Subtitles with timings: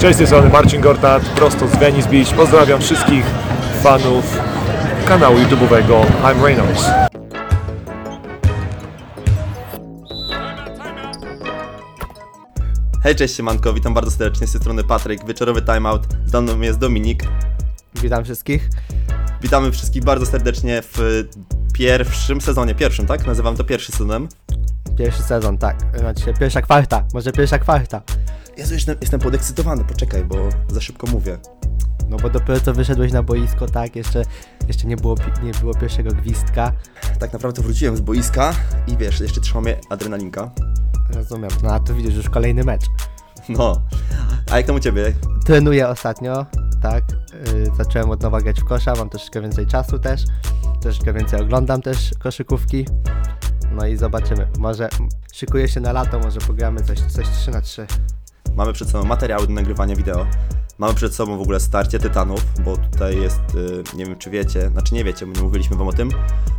[0.00, 2.34] Cześć, z tej strony Marcin Gortat, prosto z Venice Beach.
[2.34, 3.24] Pozdrawiam wszystkich
[3.82, 4.40] fanów
[5.06, 6.84] kanału YouTube'owego I'm Reynolds.
[13.02, 16.78] Hej, cześć siemanko, witam bardzo serdecznie z tej strony Patryk, wieczorowy timeout, ze mną jest
[16.78, 17.24] Dominik.
[18.02, 18.68] Witam wszystkich.
[19.42, 21.24] Witamy wszystkich bardzo serdecznie w
[21.74, 23.26] pierwszym sezonie, pierwszym, tak?
[23.26, 24.28] Nazywam to pierwszy sezonem.
[24.98, 25.76] Pierwszy sezon, tak.
[25.98, 28.02] Znaczy pierwsza kwarta, może pierwsza kwarta.
[28.56, 30.36] Jezu, jestem, jestem podekscytowany, poczekaj, bo
[30.68, 31.38] za szybko mówię.
[32.08, 34.22] No bo dopiero co wyszedłeś na boisko, tak, jeszcze,
[34.68, 36.72] jeszcze nie, było, pi- nie było pierwszego gwizdka.
[37.18, 38.54] Tak naprawdę wróciłem z boiska
[38.86, 40.50] i wiesz, jeszcze trzyma mnie adrenalinka.
[41.14, 41.50] Rozumiem.
[41.62, 42.82] No a tu widzisz już kolejny mecz.
[43.48, 43.82] No,
[44.50, 45.12] a jak tam u Ciebie?
[45.44, 46.46] Trenuję ostatnio,
[46.82, 47.04] tak.
[47.54, 50.24] Yy, zacząłem od nowa grać w kosza, mam troszeczkę więcej czasu też.
[50.80, 52.86] Troszeczkę więcej oglądam też koszykówki.
[53.72, 54.48] No i zobaczymy.
[54.58, 54.88] Może
[55.32, 57.86] szykuję się na lato, może pogramy coś, coś 3 na 3
[58.56, 60.26] Mamy przed sobą materiały do nagrywania wideo.
[60.78, 64.70] Mamy przed sobą w ogóle starcie tytanów, bo tutaj jest, y, nie wiem czy wiecie,
[64.70, 66.10] znaczy nie wiecie, bo nie mówiliśmy wam o tym.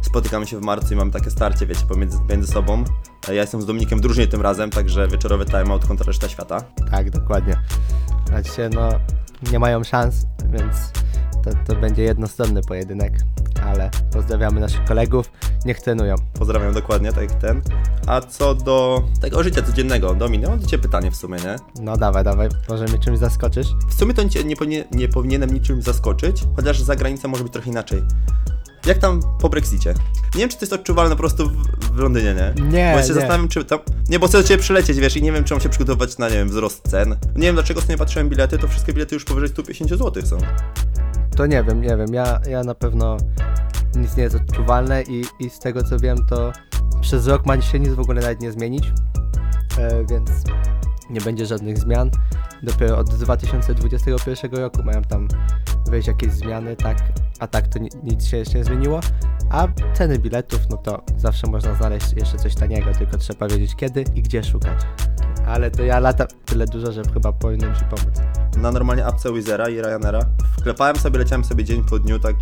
[0.01, 2.83] Spotykamy się w marcu i mamy takie starcie, wiecie, pomiędzy, między sobą.
[3.27, 6.61] Ja jestem z Dominikiem drużynie tym razem, także wieczorowy timeout kontra reszta świata.
[6.91, 7.55] Tak, dokładnie.
[8.27, 8.89] Znaczy, no,
[9.51, 10.75] nie mają szans, więc
[11.45, 13.13] to, to będzie jednostronny pojedynek.
[13.65, 15.31] Ale pozdrawiamy naszych kolegów,
[15.65, 16.15] niech trenują.
[16.33, 17.61] Pozdrawiam dokładnie, tak jak ten.
[18.07, 21.83] A co do tego życia codziennego, Domin, ja mam do Ciebie pytanie w sumie, nie?
[21.83, 23.67] No dawaj, dawaj, może mnie czymś zaskoczysz?
[23.89, 27.69] W sumie to nie, powinien, nie powinienem niczym zaskoczyć, chociaż za granicą może być trochę
[27.69, 28.01] inaczej.
[28.85, 29.93] Jak tam po Brexicie?
[30.35, 31.55] Nie wiem, czy to jest odczuwalne po prostu w,
[31.95, 32.63] w Londynie, nie?
[32.63, 33.13] Nie, Bo ja się nie.
[33.13, 33.79] zastanawiam, czy tam...
[34.09, 36.29] Nie, bo chcę do Ciebie przylecieć, wiesz, i nie wiem, czy mam się przygotować na,
[36.29, 37.15] nie wiem, wzrost cen.
[37.35, 40.37] Nie wiem, dlaczego sobie patrzyłem bilety, to wszystkie bilety już powyżej 150 zł są.
[41.35, 43.17] To nie wiem, nie wiem, ja, ja na pewno
[43.95, 46.51] nic nie jest odczuwalne i, i z tego co wiem, to
[47.01, 48.93] przez rok ma się nic w ogóle nawet nie zmienić,
[49.79, 50.29] e, więc
[51.09, 52.11] nie będzie żadnych zmian.
[52.63, 55.27] Dopiero od 2021 roku mają tam
[55.87, 56.97] wejść jakieś zmiany, tak,
[57.39, 58.99] a tak to ni- nic się jeszcze nie zmieniło.
[59.49, 64.03] A ceny biletów, no to zawsze można znaleźć jeszcze coś taniego, tylko trzeba wiedzieć kiedy
[64.15, 64.79] i gdzie szukać.
[65.47, 68.21] Ale to ja latam tyle dużo, że chyba powinienem Ci pomóc.
[68.57, 70.19] Na normalnie apce Wizera i Ryanaira.
[70.59, 72.35] Wklepałem sobie, leciałem sobie dzień po dniu, tak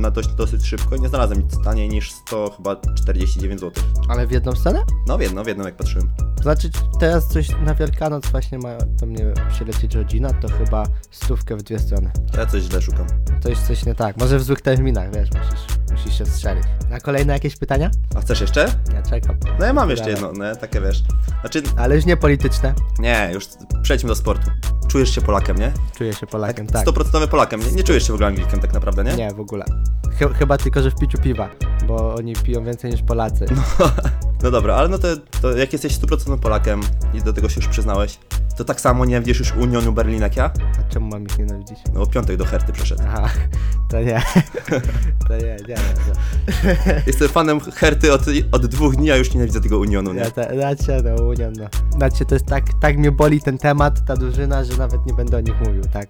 [0.00, 3.84] na dość, dosyć szybko i nie znalazłem nic taniej niż 100, chyba 49 zł.
[4.08, 4.82] Ale w jedną stronę?
[5.06, 6.10] No w jedno, w jedną jak patrzyłem.
[6.42, 11.62] Znaczy, teraz coś na Wielkanoc właśnie ma do mnie przylecieć rodzina, to chyba stówkę w
[11.62, 12.10] dwie strony.
[12.32, 13.06] To ja coś źle szukam.
[13.42, 14.16] To jest coś nie tak.
[14.16, 16.64] Może w złych terminach, wiesz, musisz, musisz się strzelić.
[16.90, 17.90] Na kolejne jakieś pytania?
[18.16, 18.66] A chcesz jeszcze?
[18.94, 19.36] Ja czekam.
[19.58, 20.56] No ja mam jeszcze jedno, nie?
[20.56, 21.02] Takie wiesz.
[21.40, 22.74] Znaczy, Ale już nie polityczne.
[22.98, 23.48] nie, już
[23.82, 24.50] przejdźmy do sportu.
[24.88, 25.72] Czujesz się Polakiem, nie?
[25.98, 26.86] Czuję się Polakiem, tak.
[26.86, 27.72] 100% Polakiem, nie?
[27.72, 29.16] Nie czujesz się w ogóle Anglikiem tak naprawdę, nie?
[29.16, 29.64] Nie, w ogóle.
[30.18, 31.48] Chy- chyba tylko, że w piciu piwa,
[31.86, 33.46] bo oni piją więcej niż Polacy.
[34.42, 35.08] No dobra, ale no to,
[35.42, 36.80] to jak jesteś 100% Polakiem
[37.14, 38.18] i do tego się już przyznałeś,
[38.56, 40.50] to tak samo nie widzisz już Unionu Berlin jak ja?
[40.80, 41.78] A czemu mam ich nienawidzić?
[41.94, 43.02] No bo piątek do Herty przeszedł.
[43.06, 43.28] Aha,
[43.90, 44.22] to nie.
[45.28, 46.76] To nie, nie, nie.
[47.06, 48.22] Jestem fanem Herty od,
[48.52, 50.20] od dwóch dni, a już nienawidzę tego Unionu, nie?
[50.20, 51.66] Ja te, znaczy, no, Union, no.
[51.96, 55.36] Znaczy, to jest tak, tak mnie boli ten temat, ta drużyna, że nawet nie będę
[55.36, 56.08] o nich mówił, tak.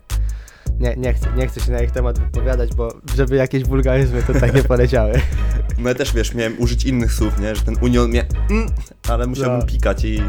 [0.78, 4.54] Nie, nie, chcę, nie chcę się na ich temat wypowiadać, bo żeby jakieś wulgaryzmy tutaj
[4.54, 5.12] nie poleciały.
[5.78, 7.54] No ja też, wiesz, miałem użyć innych słów, nie?
[7.56, 8.26] Że ten Union mnie...
[8.50, 8.66] Mm,
[9.08, 9.66] ale musiałbym No.
[9.66, 10.22] pikać i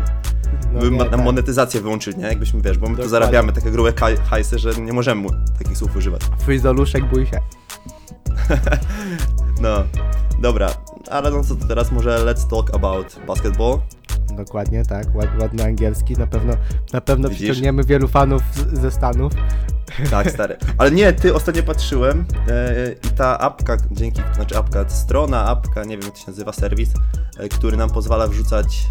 [0.73, 1.19] No, bym nie, tak.
[1.23, 2.27] monetyzację wyłączyli, nie?
[2.27, 3.09] Jakbyśmy, wiesz, bo my tu Dokładnie.
[3.09, 3.93] zarabiamy takie grube
[4.29, 5.27] hajsy, że nie możemy
[5.59, 6.21] takich słów używać.
[6.45, 7.39] Fryzoluszek, bój się.
[9.61, 9.83] No,
[10.41, 10.69] dobra,
[11.11, 13.79] ale no co to teraz może let's talk about basketball.
[14.35, 16.53] Dokładnie, tak, ład, ładny angielski, na pewno,
[16.93, 17.43] na pewno Widzisz?
[17.43, 18.41] przyciągniemy wielu fanów
[18.73, 19.33] ze Stanów.
[20.11, 20.57] Tak, stary.
[20.77, 25.97] Ale nie, ty ostatnio patrzyłem e, i ta apka, dzięki, znaczy apka, strona, apka, nie
[25.97, 26.89] wiem jak to się nazywa, serwis,
[27.37, 28.87] e, który nam pozwala wrzucać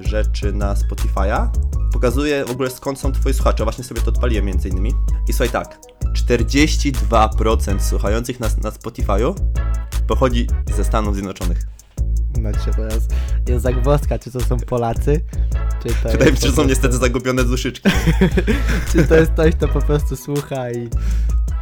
[0.00, 1.48] e, rzeczy na Spotify'a,
[1.92, 3.64] pokazuje w ogóle skąd są twoi słuchacze.
[3.64, 4.94] Właśnie sobie to odpaliłem między innymi.
[5.28, 5.78] I słuchaj tak,
[6.28, 9.34] 42% słuchających nas na Spotify'u
[10.06, 11.66] pochodzi ze Stanów Zjednoczonych.
[12.34, 13.14] Znaczy, to jest,
[13.48, 15.20] jest zagwozdka, czy to są Polacy,
[15.82, 17.90] czy to Wydaje mi się, że są niestety zagubione duszyczki.
[18.92, 20.88] Czy to jest ktoś, kto po prostu słucha i...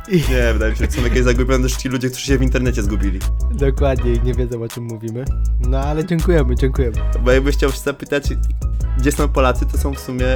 [0.08, 2.82] i Nie, wydaje mi się, że są jakieś zagubione duszyczki ludzie, którzy się w internecie
[2.82, 3.18] zgubili.
[3.52, 5.24] dokładnie i nie wiedzą o czym mówimy.
[5.60, 6.96] No ale dziękujemy, dziękujemy.
[7.24, 8.24] Bo jakbyś chciał się zapytać,
[8.98, 10.26] gdzie są Polacy, to są w sumie.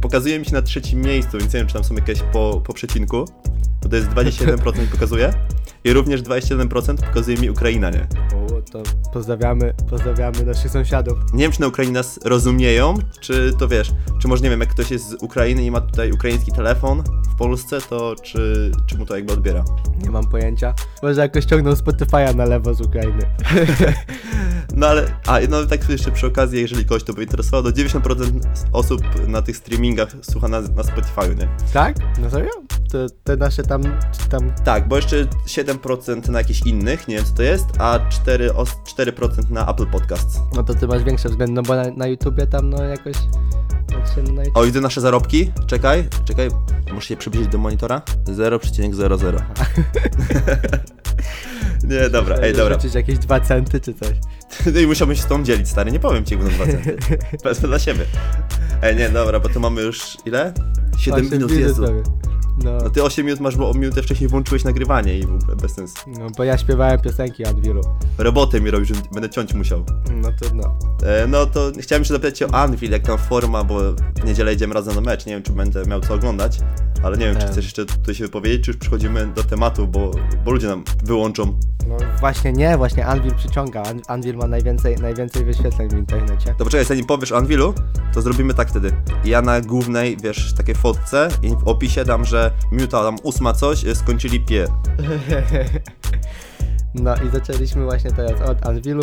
[0.00, 2.72] Pokazuje mi się na trzecim miejscu, więc nie wiem, czy tam są jakieś po, po
[2.72, 3.24] przecinku.
[3.82, 5.32] Bo to jest 21% mi pokazuje.
[5.84, 8.06] I również 27% pokazuje mi Ukraina, nie?
[8.72, 8.82] To
[9.12, 11.18] pozdrawiamy, pozdrawiamy naszych sąsiadów.
[11.32, 14.68] Nie wiem, czy na Ukrainie nas rozumieją, czy to wiesz, czy może nie wiem, jak
[14.68, 17.02] ktoś jest z Ukrainy i ma tutaj ukraiński telefon
[17.34, 19.64] w Polsce, to czy, czy mu to jakby odbiera?
[20.02, 20.74] Nie mam pojęcia.
[21.02, 23.22] Może jakoś ciągną Spotify'a na lewo z Ukrainy.
[24.76, 28.40] No ale, a no tak jeszcze przy okazji, jeżeli kogoś to by interesowało, to 90%
[28.72, 31.48] osób na tych streamingach słucha na, na Spotify'u, nie?
[31.72, 31.96] Tak?
[32.22, 32.50] No serio?
[32.92, 33.82] To te nasze tam,
[34.30, 34.52] tam...
[34.64, 38.76] Tak, bo jeszcze 7% na jakichś innych, nie wiem co to jest, a 4, os-
[38.96, 40.40] 4% na Apple Podcasts.
[40.56, 43.16] No to ty masz większe względy, no bo na, na YouTubie tam no jakoś...
[43.16, 45.52] YouTube- O, widzę nasze zarobki.
[45.66, 46.48] Czekaj, czekaj,
[46.92, 48.02] muszę się przybliżyć do monitora.
[48.24, 49.42] 0,00.
[51.84, 52.74] nie, dobra, ej, dobra.
[52.74, 54.10] Rzucić jakieś 2 centy czy coś.
[54.74, 56.96] No i musiałbym się z tą dzielić, stary, nie powiem ci, jak będą 2 centy.
[57.44, 58.04] Wezmę dla siebie.
[58.82, 60.52] Ej, nie, dobra, bo to mamy już ile?
[60.98, 61.82] 7 Osiem minut, Jezu.
[61.82, 62.02] prawie.
[62.64, 65.72] No, No ty 8 minut masz, bo minutę wcześniej włączyłeś nagrywanie i w ogóle bez
[65.74, 65.98] sensu.
[66.18, 67.80] no bo ja śpiewałem piosenki Anvilu.
[68.18, 69.84] Robotę mi robisz, będę ciąć musiał.
[70.10, 70.78] No trudno.
[71.02, 74.74] E, no to chciałem jeszcze zapytać o Anvil, jak tam forma, bo w niedzielę idziemy
[74.74, 76.58] razem na mecz, nie wiem czy będę miał co oglądać,
[77.02, 77.52] ale nie wiem czy Em.
[77.52, 80.10] chcesz jeszcze tu się wypowiedzieć, czy już przechodzimy do tematu, bo,
[80.44, 81.58] bo ludzie nam wyłączą.
[81.88, 83.82] No właśnie nie, właśnie Anvil przyciąga.
[83.82, 86.54] An- Anvil ma najwięcej, najwięcej wyświetleń w internecie.
[86.58, 87.74] To poczekaj, zanim powiesz o Anvilu,
[88.14, 88.92] to zrobimy tak wtedy.
[89.24, 93.84] Ja na głównej, wiesz, takiej fotce i w opisie dam, że minuta tam ósma coś,
[93.84, 94.66] e, skończyli pie.
[97.02, 99.02] No i zaczęliśmy właśnie teraz od Anvilu.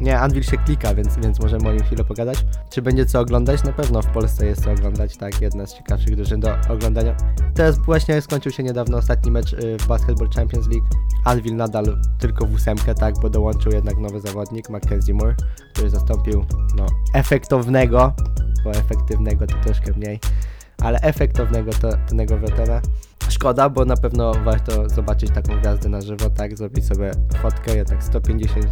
[0.00, 2.44] Nie, Anvil się klika, więc, więc możemy o nim chwilę pogadać.
[2.70, 3.64] Czy będzie co oglądać?
[3.64, 7.16] Na pewno w Polsce jest co oglądać, tak, jedna z ciekawszych drużyn do oglądania.
[7.54, 10.86] Teraz właśnie skończył się niedawno ostatni mecz y, w Basketball Champions League.
[11.24, 15.34] Anvil nadal tylko w ósemkę, tak, bo dołączył jednak nowy zawodnik, Mackenzie Moore,
[15.72, 16.44] który zastąpił,
[16.76, 18.12] no, efektownego,
[18.64, 20.20] bo efektywnego to troszkę mniej,
[20.80, 22.80] ale efektownego to Tonego Wrotena.
[23.28, 27.10] Szkoda, bo na pewno warto zobaczyć taką gwiazdę na żywo, tak, zrobić sobie
[27.42, 28.66] fotkę, jednak 150,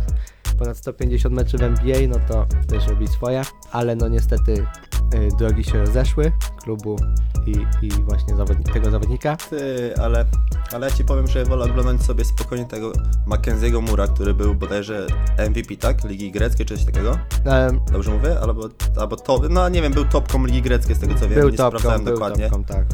[0.58, 4.66] ponad 150 meczy w NBA, no to też robi swoje, ale no niestety
[5.38, 6.96] drogi się rozeszły klubu
[7.46, 9.36] i, i właśnie zawodnik, tego zawodnika.
[9.36, 10.24] Ty, ale,
[10.72, 12.92] ale ja ci powiem, że wolę oglądać sobie spokojnie tego
[13.26, 15.06] Mackenziego Mura, który był bodajże
[15.48, 16.04] MVP, tak?
[16.04, 17.18] Ligi greckiej, czy coś takiego?
[17.44, 18.40] Em, Dobrze mówię?
[18.40, 21.48] Albo, albo top, no nie wiem, był topką Ligi Greckiej z tego co wiem, był
[21.48, 22.50] nie topką, sprawdzałem był dokładnie.
[22.50, 22.84] topką, tak.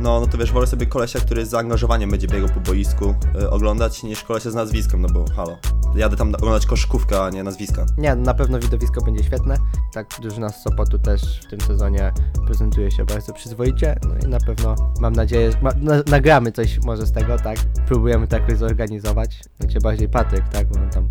[0.00, 3.50] No, no to wiesz, wolę sobie kolesia, który z zaangażowaniem będzie biegał po boisku y,
[3.50, 5.58] oglądać, niż kolesia z nazwiskiem, no bo halo.
[5.94, 7.86] Jadę tam oglądać koszykówkę, a nie nazwiska.
[7.98, 9.56] Nie, na pewno widowisko będzie świetne.
[9.92, 12.12] Tak, drużyna z Sopotu też w tym sezonie
[12.46, 13.96] prezentuje się bardzo przyzwoicie.
[14.08, 17.58] No i na pewno mam nadzieję, że ma, na, nagramy coś może z tego, tak?
[17.86, 19.44] Próbujemy to jakoś zorganizować.
[19.60, 20.68] Znaczy bardziej Patryk, tak?
[20.68, 21.08] Bo on tam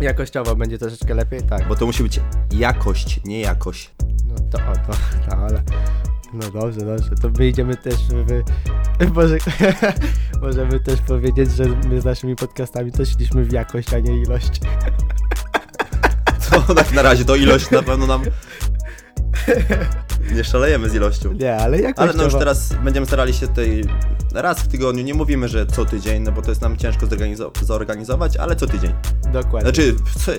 [0.00, 1.68] jakościowo będzie troszeczkę lepiej, tak.
[1.68, 2.20] Bo to musi być
[2.52, 3.94] jakość, nie jakość.
[4.26, 4.98] No to o, to,
[5.30, 5.62] no ale...
[6.32, 8.42] No dobrze, dobrze, to my idziemy też w...
[9.14, 9.38] Może,
[10.42, 14.60] możemy też powiedzieć, że my z naszymi podcastami też szliśmy w jakość, a nie ilość.
[16.50, 18.22] To tak na razie, to ilość na pewno nam...
[20.32, 21.32] Nie szalejemy z ilością.
[21.32, 22.08] Nie, ale jakościowo...
[22.08, 23.84] Ale no już teraz będziemy starali się tutaj
[24.34, 27.64] raz w tygodniu, nie mówimy, że co tydzień, no bo to jest nam ciężko zorganizo-
[27.64, 28.92] zorganizować, ale co tydzień.
[29.32, 29.60] Dokładnie.
[29.60, 30.32] Znaczy, co...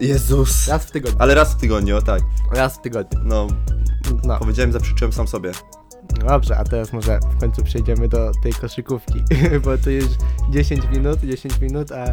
[0.00, 0.68] Jezus.
[0.68, 1.16] Raz w tygodniu.
[1.18, 2.22] Ale raz w tygodniu, o tak.
[2.52, 3.20] Raz w tygodniu.
[3.24, 3.46] No,
[4.24, 4.38] No.
[4.38, 5.52] powiedziałem, zaprzeczyłem sam sobie.
[6.28, 9.24] Dobrze, a teraz może w końcu przejdziemy do tej koszykówki,
[9.64, 10.04] bo to już
[10.50, 12.04] 10 minut, 10 minut, a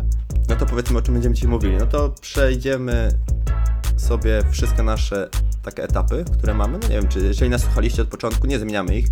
[0.50, 1.78] No to powiedzmy, o czym będziemy dzisiaj mówili.
[1.78, 3.20] No to przejdziemy
[3.98, 5.30] sobie wszystkie nasze
[5.64, 6.78] takie etapy, które mamy.
[6.82, 9.08] No nie wiem, czy jeżeli nas słuchaliście od początku, nie zmieniamy ich.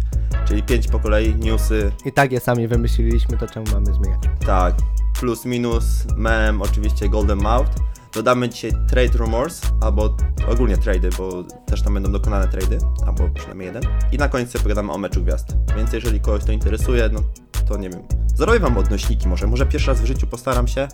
[0.47, 4.19] Czyli pięć po kolei, newsy, i tak je sami wymyśliliśmy, to czemu mamy zmieniać?
[4.45, 4.75] tak,
[5.19, 7.69] plus, minus, mem, oczywiście Golden Mouth.
[8.13, 10.15] Dodamy dzisiaj trade rumors, albo
[10.47, 12.77] ogólnie trady, bo też tam będą dokonane trady,
[13.07, 13.83] albo przynajmniej jeden.
[14.11, 15.47] I na sobie pogadamy o meczu gwiazd.
[15.77, 17.21] Więc jeżeli kogoś to interesuje, no
[17.67, 18.01] to nie wiem.
[18.35, 19.47] Zrobię wam odnośniki może.
[19.47, 20.87] Może pierwszy raz w życiu postaram się.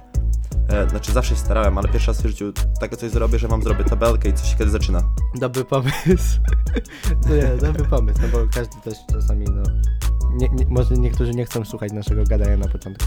[0.70, 3.64] E, znaczy zawsze się starałem, ale pierwszy raz w życiu takie coś zrobię, że wam
[3.64, 5.04] zrobię tabelkę i coś się kiedy zaczyna.
[5.36, 6.40] Dobry pomysł.
[7.30, 9.64] nie, dobry pomysł, no bo każdy też czasami, no...
[10.34, 13.06] Nie, nie, może niektórzy nie chcą słuchać naszego gadania na początku.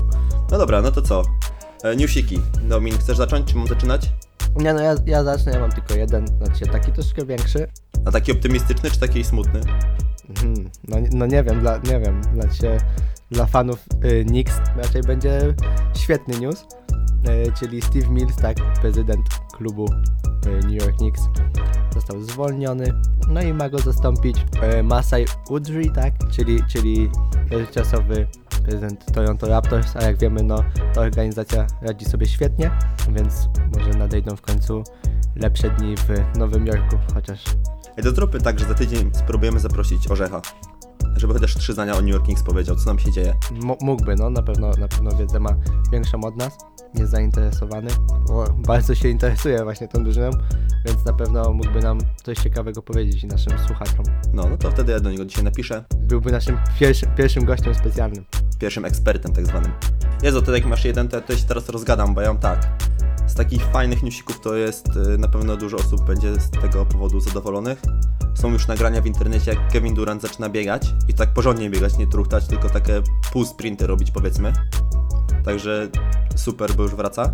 [0.50, 1.22] No dobra, no to co?
[1.84, 2.40] E, newsiki.
[2.62, 4.10] Domin, chcesz zacząć, czy mam zaczynać?
[4.56, 7.66] Nie no, ja, ja zacznę, ja mam tylko jeden, znaczy taki troszkę większy.
[8.04, 9.60] A taki optymistyczny, czy taki smutny?
[10.28, 12.78] Mhm, No, no nie wiem, dla, nie wiem, znaczy
[13.30, 15.54] dla fanów y, Knicks raczej będzie
[15.96, 16.62] świetny news,
[17.46, 19.86] y, czyli Steve Mills, tak, prezydent klubu
[20.46, 21.22] y, New York Knicks,
[21.94, 22.92] został zwolniony,
[23.28, 24.36] no i ma go zastąpić
[24.78, 27.10] y, Masai Ujiri, tak, czyli, czyli
[27.74, 28.26] czasowy
[28.62, 32.70] prezydent Toronto Raptors, a jak wiemy, no ta organizacja radzi sobie świetnie,
[33.12, 34.82] więc może nadejdą w końcu
[35.36, 37.44] lepsze dni w Nowym Jorku, chociaż
[37.96, 40.42] Ej, to zróbmy tak, że za tydzień spróbujemy zaprosić Orzecha.
[41.16, 43.34] Żeby chociaż trzy zdania o New York Knicks powiedział, co nam się dzieje.
[43.50, 45.50] M- mógłby, no, na pewno, na pewno wiedzę ma
[45.92, 46.58] większą od nas.
[46.94, 47.90] Jest zainteresowany,
[48.28, 50.30] bo bardzo się interesuje właśnie tą drużyną,
[50.84, 54.04] więc na pewno mógłby nam coś ciekawego powiedzieć naszym słuchaczom.
[54.32, 55.84] No, no to wtedy ja do niego dzisiaj napiszę.
[55.96, 58.24] Byłby naszym pierwszym, pierwszym gościem specjalnym.
[58.58, 59.72] Pierwszym ekspertem tak zwanym.
[60.22, 62.68] Jezu, ty jak masz jeden, to ja to się teraz rozgadam, bo ja mam tak.
[63.26, 67.20] Z takich fajnych newsików to jest, y, na pewno dużo osób będzie z tego powodu
[67.20, 67.82] zadowolonych.
[68.34, 72.06] Są już nagrania w internecie, jak Kevin Durant zaczyna biegać i tak porządnie biegać, nie
[72.06, 73.02] truchtać, tylko takie
[73.32, 74.52] pół sprinty robić powiedzmy.
[75.48, 75.88] Także
[76.36, 77.32] super, bo już wraca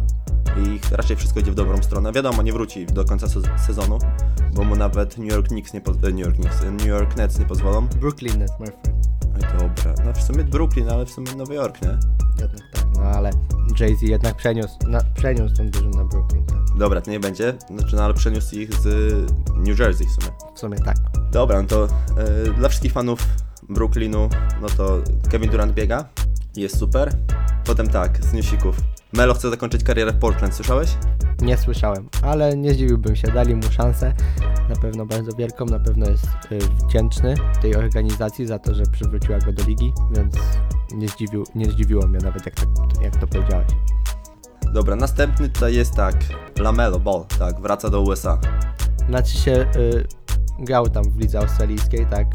[0.57, 2.13] i raczej wszystko idzie w dobrą stronę.
[2.13, 3.99] Wiadomo, nie wróci do końca se- sezonu,
[4.53, 7.39] bo mu nawet New York Knicks nie e, New York Knicks, e, New York Nets
[7.39, 7.87] nie pozwolą.
[7.87, 9.09] Brooklyn Nets, my friend.
[9.35, 9.95] Oj, dobra.
[10.05, 11.99] No w sumie Brooklyn, ale w sumie Nowy Jork, nie?
[12.41, 13.31] Jednak tak, no ale
[13.81, 16.47] Jay-Z jednak przeniósł, na, przeniósł tą drużynę na Brooklyn.
[16.47, 16.59] Tak.
[16.79, 17.55] Dobra, to nie będzie.
[17.77, 18.87] Znaczy, no ale przeniósł ich z
[19.57, 20.37] New Jersey w sumie.
[20.55, 20.97] W sumie tak.
[21.33, 23.27] Dobra, no to e, dla wszystkich fanów
[23.69, 24.29] Brooklynu,
[24.63, 24.99] no to
[25.31, 26.05] Kevin Durant biega.
[26.57, 27.13] Jest super.
[27.65, 28.77] Potem tak, z newsików.
[29.13, 30.91] Melo chce zakończyć karierę w Portland, słyszałeś?
[31.41, 34.15] Nie słyszałem, ale nie zdziwiłbym się, dali mu szansę,
[34.69, 39.39] na pewno bardzo wielką, na pewno jest y, wdzięczny tej organizacji za to, że przywróciła
[39.39, 40.35] go do ligi, więc
[40.95, 42.69] nie, zdziwił, nie zdziwiło mnie nawet jak, tak,
[43.03, 43.67] jak to powiedziałeś.
[44.73, 46.15] Dobra, następny tutaj jest tak.
[46.59, 48.39] Lamelo Ball, tak, wraca do USA.
[49.09, 50.07] Znaczy się, y,
[50.59, 52.27] grał tam w lidze australijskiej, tak,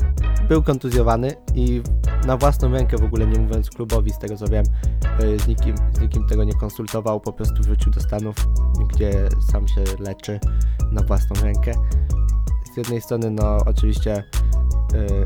[0.47, 1.81] był kontuzjowany i
[2.27, 4.65] na własną rękę w ogóle nie mówiąc klubowi, z tego co wiem,
[5.23, 8.35] y, z, nikim, z nikim tego nie konsultował, po prostu wrócił do Stanów,
[8.93, 10.39] gdzie sam się leczy
[10.91, 11.71] na własną rękę.
[12.73, 14.23] Z jednej strony, no oczywiście
[14.93, 15.25] y,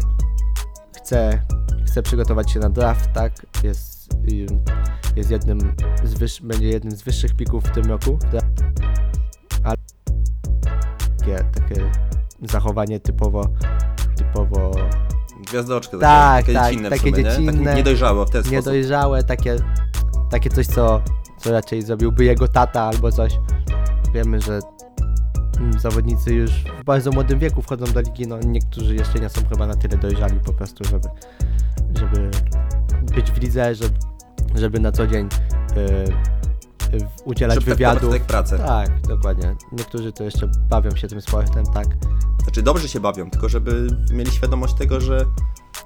[0.97, 1.41] chce,
[1.85, 4.47] chce przygotować się na draft, tak, jest, y,
[5.15, 8.19] jest jednym z wyż, będzie jednym z wyższych pików w tym roku,
[9.63, 9.77] ale
[11.17, 11.91] takie, takie
[12.51, 13.47] zachowanie typowo
[14.17, 14.71] typowo
[15.50, 17.29] Gwiazdoczka, Tak, takie, tak, dziecinne w takie sumie, nie?
[17.29, 17.65] dziecinne.
[17.65, 18.51] Tak niedojrzałe w ten sposób.
[18.57, 19.55] niedojrzałe, takie,
[20.31, 21.01] takie coś, co,
[21.38, 23.39] co raczej zrobiłby jego tata albo coś.
[24.13, 24.59] Wiemy, że
[25.77, 29.67] zawodnicy już w bardzo młodym wieku wchodzą do ligi, no niektórzy jeszcze nie są chyba
[29.67, 31.09] na tyle dojrzali po prostu, żeby,
[32.00, 32.31] żeby
[33.15, 33.95] być w lidze, żeby,
[34.55, 35.29] żeby na co dzień
[35.77, 36.13] y, y,
[37.25, 38.00] udzielać Żeby wywiadów.
[38.01, 38.57] traktować tak pracę.
[38.59, 39.55] Tak, dokładnie.
[39.71, 41.88] Niektórzy to jeszcze bawią się tym sportem, tak.
[42.43, 45.25] Znaczy dobrze się bawią, tylko żeby mieli świadomość tego, że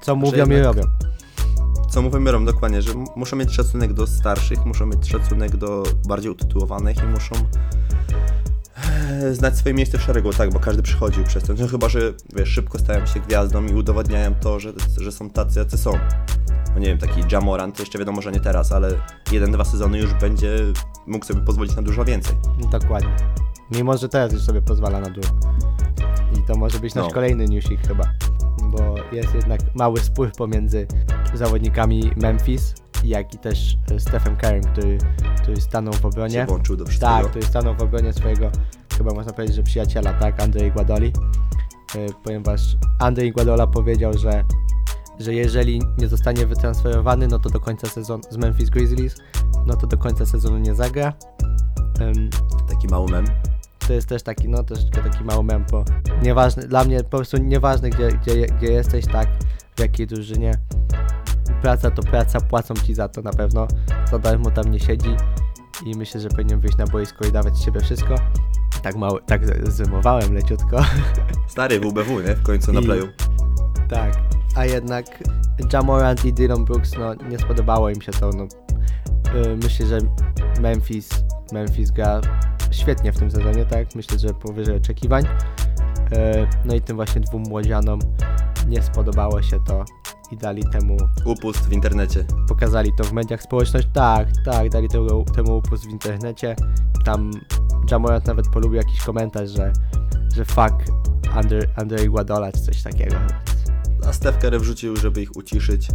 [0.02, 0.82] Co mówią i jednak- robią.
[1.90, 6.32] co mówimy Rom, dokładnie, że muszą mieć szacunek do starszych, muszą mieć szacunek do bardziej
[6.32, 7.36] utytułowanych i muszą
[9.24, 11.54] e, znać swoje miejsce w szeregu, tak, bo każdy przychodził przez to.
[11.60, 12.00] No chyba, że
[12.36, 15.92] wiesz, szybko stają się gwiazdą i udowadniają to, że, że są tacy, jacy są.
[16.78, 18.90] No nie wiem, taki Jamoran, to jeszcze wiadomo, że nie teraz, ale
[19.32, 20.56] jeden, dwa sezony już będzie
[21.08, 22.36] mógł sobie pozwolić na dużo więcej.
[22.72, 23.10] Dokładnie.
[23.72, 25.30] Mimo, że teraz już sobie pozwala na dużo.
[26.40, 27.12] I to może być nasz No.
[27.14, 28.04] kolejny newsik chyba.
[28.64, 30.88] Bo jest jednak mały spór pomiędzy
[31.34, 34.98] zawodnikami Memphis, jak i też e, Stephen Currym, który,
[35.44, 36.46] który stanął w Się obronie.
[36.46, 37.12] włączył do wszystkiego.
[37.12, 38.52] Tak, który stanął w obronie swojego,
[38.98, 41.08] chyba można powiedzieć, że przyjaciela, tak, Andrzej Guadoli.
[41.96, 42.62] E, Ponieważ
[43.00, 44.44] Andrzej Guadola powiedział, że,
[45.20, 49.16] że jeżeli nie zostanie wytransferowany, no to do końca sezonu z Memphis Grizzlies,
[49.66, 51.14] no to do końca sezonu nie zagra.
[52.00, 52.30] Em,
[52.70, 53.26] Taki mały mem.
[53.88, 55.86] to jest też taki, no troszeczkę taki mały mem, bo
[56.24, 59.28] nieważne, dla mnie po prostu nieważne gdzie, gdzie, gdzie jesteś, tak,
[59.76, 60.52] w jakiej drużynie,
[61.62, 63.68] praca to praca, płacą ci za to na pewno,
[64.12, 65.16] za darmo tam nie siedzi
[65.86, 68.16] i myślę, że powinien wyjść na boisko i dawać z siebie wszystko.
[68.84, 70.78] Tak mały, tak zrymowałem leciutko.
[71.48, 72.36] Stary WBW, nie?
[72.36, 73.08] W końcu na I- playu.
[73.90, 74.12] Tak,
[74.56, 75.06] a jednak
[75.74, 78.48] Jamorant i Dylan Brooks, no nie spodobało im się to, no.
[79.34, 79.98] Yy, Myślę, że
[80.62, 81.10] Memphis,
[81.52, 82.22] Memphis gra
[82.72, 83.96] świetnie w tym sezonie, tak?
[83.96, 85.24] Myślę, że powyżej oczekiwań.
[85.24, 88.00] Yy, No i tym właśnie dwóm młodzianom
[88.68, 89.86] nie spodobało się to
[90.32, 92.26] i dali temu, Upust w internecie.
[92.48, 93.90] pokazali to w mediach społeczności.
[93.94, 96.56] Tak, tak, dali temu, temu upust w internecie.
[97.06, 97.32] Tam
[97.92, 99.74] Jamorant nawet polubił jakiś komentarz, że,
[100.36, 100.74] że fuck
[101.34, 103.16] Andre, Andre Iguodala czy coś takiego.
[104.08, 105.88] A Steph Curry wrzucił, żeby ich uciszyć,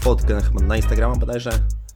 [0.00, 1.50] fotkę na Instagrama bodajże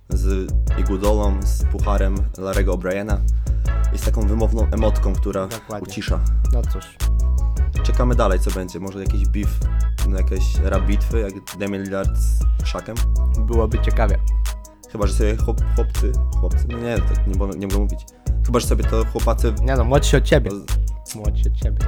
[0.09, 3.19] z Igudolą, z pucharem Larego O'Briena
[3.95, 5.89] i z taką wymowną emotką, która Dokładnie.
[5.89, 6.21] ucisza.
[6.53, 6.85] No cóż,
[7.83, 8.81] Czekamy dalej, co będzie.
[8.81, 9.59] Może jakiś beef,
[10.09, 12.97] no jakieś rap bitwy, jak Damian Lillard z Szakiem.
[13.47, 14.19] byłoby ciekawie.
[14.93, 18.01] Chyba, że sobie chłop, chłopcy, chłopcy, no nie, tak nie, mogę- nie mogę mówić.
[18.47, 20.51] Chyba, że sobie to chłopacy, Nie no, młodsi od ciebie.
[21.15, 21.79] Młodsi od ciebie.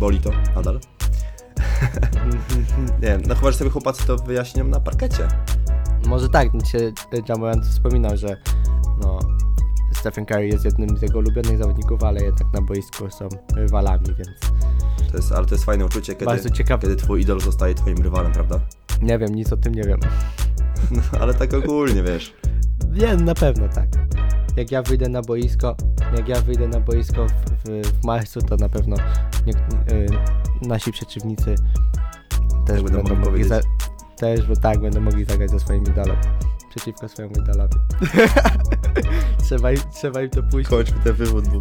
[0.00, 0.80] boli to nadal.
[3.02, 5.28] nie, no chyba, że sobie chłopacy to wyjaśnią na parkecie.
[6.06, 6.92] Może tak, dzisiaj
[7.28, 8.36] Jamorant wspominał, że
[9.02, 9.18] no,
[9.94, 14.40] Stephen Curry jest jednym z jego ulubionych zawodników, ale jednak na boisku są rywalami, więc
[15.10, 16.82] To jest, ale to jest fajne uczucie, kiedy, bardzo ciekawe.
[16.82, 18.60] kiedy twój idol zostaje twoim rywalem, prawda?
[19.02, 20.00] Nie wiem, nic o tym nie wiem.
[20.90, 22.34] No, ale tak ogólnie, wiesz.
[22.92, 23.88] Nie, na pewno tak.
[24.56, 25.76] jak ja wyjdę na boisko,
[26.16, 28.96] jak ja wyjdę na boisko w, w, w marcu, to na pewno
[29.46, 30.06] nie, y,
[30.62, 31.54] nasi przeciwnicy
[32.66, 33.60] też będą będą, mogli za,
[34.16, 36.16] też bo tak będą mogli zagrać ze swoim idolem.
[36.70, 37.74] Przeciwko swojemu idolowi.
[39.44, 40.70] trzeba, im, trzeba im to pójść.
[40.70, 41.60] Kończmy ten wywód, bo...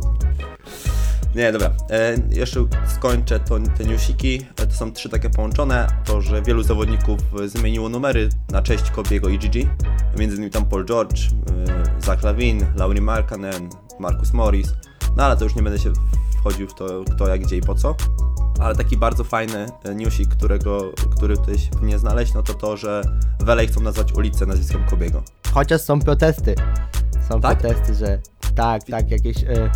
[1.36, 1.72] Nie, dobra.
[1.90, 4.46] E, jeszcze skończę to, te newsiki.
[4.58, 5.88] E, to są trzy takie połączone.
[6.06, 9.70] To, że wielu zawodników e, zmieniło numery na cześć Kobiego i Gigi.
[10.18, 14.74] Między innymi tam Paul George, e, Zach Lavin, Laurie Markkanen, Marcus Morris.
[15.18, 15.94] No ale to już nie będę się
[16.40, 17.96] wchodził w to, kto, jak, gdzie i po co.
[18.60, 22.78] Ale taki bardzo fajny e, newsik, którego, który tutaj się powinien znaleźć, no to to,
[22.78, 23.02] że
[23.40, 25.24] w LA chcą nazwać ulicę nazwiskiem Kobiego.
[25.54, 26.56] Chociaż są protesty.
[27.32, 27.60] Są Tak?
[27.60, 28.20] protesty, że
[28.56, 29.72] tak, tak, jakieś, e,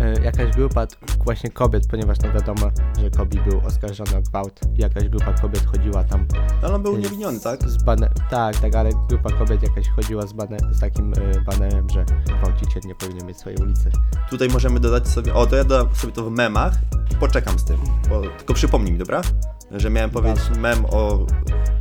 [0.00, 0.86] e, jakaś grupa
[1.24, 4.60] właśnie kobiet, ponieważ no wiadomo, że Kobi był oskarżony o gwałt.
[4.74, 6.26] Jakaś grupa kobiet chodziła tam
[6.62, 7.62] Ale on był e, niewiniony, tak?
[7.62, 11.90] Z bane- tak, tak, ale grupa kobiet jakaś chodziła z, bane- z takim e, banerem,
[11.90, 12.04] że
[12.40, 13.90] gwałciciel nie powinien mieć swojej ulicy.
[14.30, 16.72] Tutaj możemy dodać sobie, o to ja dodam sobie to w memach,
[17.20, 17.76] poczekam z tym,
[18.08, 19.22] bo, tylko przypomnij mi, dobra?
[19.70, 21.26] Że miałem powiedzieć mem o,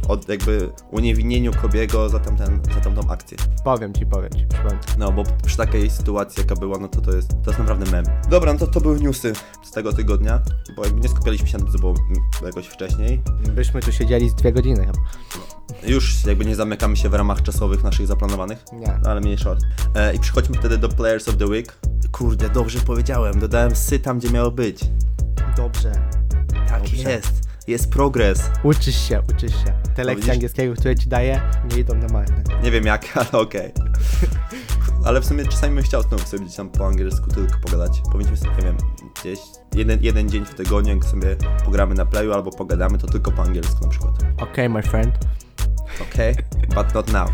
[0.07, 3.37] o jakby uniewinnieniu Kobiego za, tamten, za tamtą akcję.
[3.63, 4.79] Powiem ci, powiem ci, przypomnę.
[4.97, 8.05] No, bo przy takiej sytuacji jaka była, no to to jest, to jest naprawdę mem.
[8.29, 10.41] Dobra, no to to były newsy z tego tygodnia,
[10.75, 13.21] bo jakby nie skupialiśmy się na tym, co było mm, jakoś wcześniej.
[13.55, 14.99] Byśmy tu siedzieli z dwie godziny chyba.
[15.87, 18.65] Już jakby nie zamykamy się w ramach czasowych naszych zaplanowanych.
[18.73, 18.99] Nie.
[19.03, 19.55] No ale mniejsza
[19.95, 21.77] e, I przechodźmy wtedy do Players of the Week.
[22.11, 24.79] Kurde, dobrze powiedziałem, dodałem sy tam, gdzie miało być.
[25.57, 25.91] Dobrze.
[26.67, 27.11] Tak Dobrze.
[27.11, 27.46] jest.
[27.67, 28.51] Jest progres.
[28.63, 29.73] Uczysz się, uczysz się.
[29.95, 30.29] Te lekcje widzisz?
[30.29, 32.43] angielskiego, które ci daję, nie idą na marne.
[32.63, 33.71] Nie wiem jak, ale okej.
[35.05, 38.01] Ale w sumie czasami bym chciał znowu sobie gdzieś tam po angielsku tylko pogadać.
[38.11, 38.77] Powinniśmy sobie, nie wiem,
[39.21, 39.39] gdzieś
[39.75, 43.41] jeden, jeden dzień w tygodniu, jak sobie pogramy na playu albo pogadamy, to tylko po
[43.41, 44.13] angielsku na przykład.
[44.37, 45.15] Okej, my friend.
[46.01, 46.35] Okej,
[46.75, 47.29] but not now.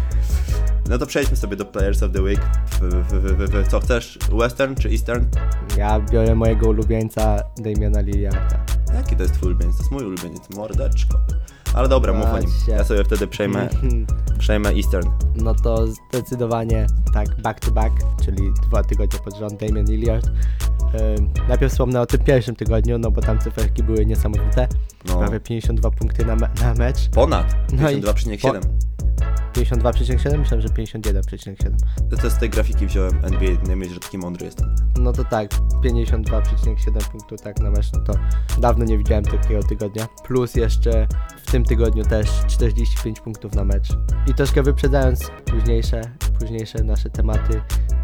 [0.89, 2.41] No to przejdźmy sobie do Players of the Week.
[3.69, 4.19] Co chcesz?
[4.31, 5.25] Western czy Eastern?
[5.77, 8.65] Ja biorę mojego ulubieńca Damiana Lilliarda.
[8.93, 9.77] Jaki to jest twój ulubieniec?
[9.77, 11.17] To jest mój ulubieniec, mordeczko.
[11.73, 12.49] Ale dobra, mów o nim.
[12.49, 12.71] Patrzcie.
[12.71, 13.69] Ja sobie wtedy przejmę,
[14.39, 15.09] przejmę Eastern.
[15.35, 17.93] No to zdecydowanie tak back to back,
[18.25, 20.27] czyli dwa tygodnie pod rząd Damian Lillard.
[21.17, 24.67] Ym, najpierw wspomnę o tym pierwszym tygodniu, no bo tam cyferki były niesamowite.
[25.05, 25.17] No.
[25.19, 27.09] Prawie 52 punkty na, me- na mecz.
[27.09, 28.59] Ponad No i- 52,7.
[29.53, 30.37] 52,7?
[30.39, 31.71] Myślałem, że 51,7.
[32.11, 34.75] To, to z tej grafiki wziąłem NBA, nie myśl, że taki mądry jestem.
[34.99, 35.49] No to tak,
[35.83, 38.13] 52,7 punktu tak na mecz, no to
[38.59, 40.07] dawno nie widziałem takiego tygodnia.
[40.23, 41.07] Plus jeszcze
[41.43, 43.87] w tym tygodniu też 45 punktów na mecz.
[44.27, 46.01] I troszkę wyprzedzając późniejsze,
[46.39, 47.61] późniejsze nasze tematy,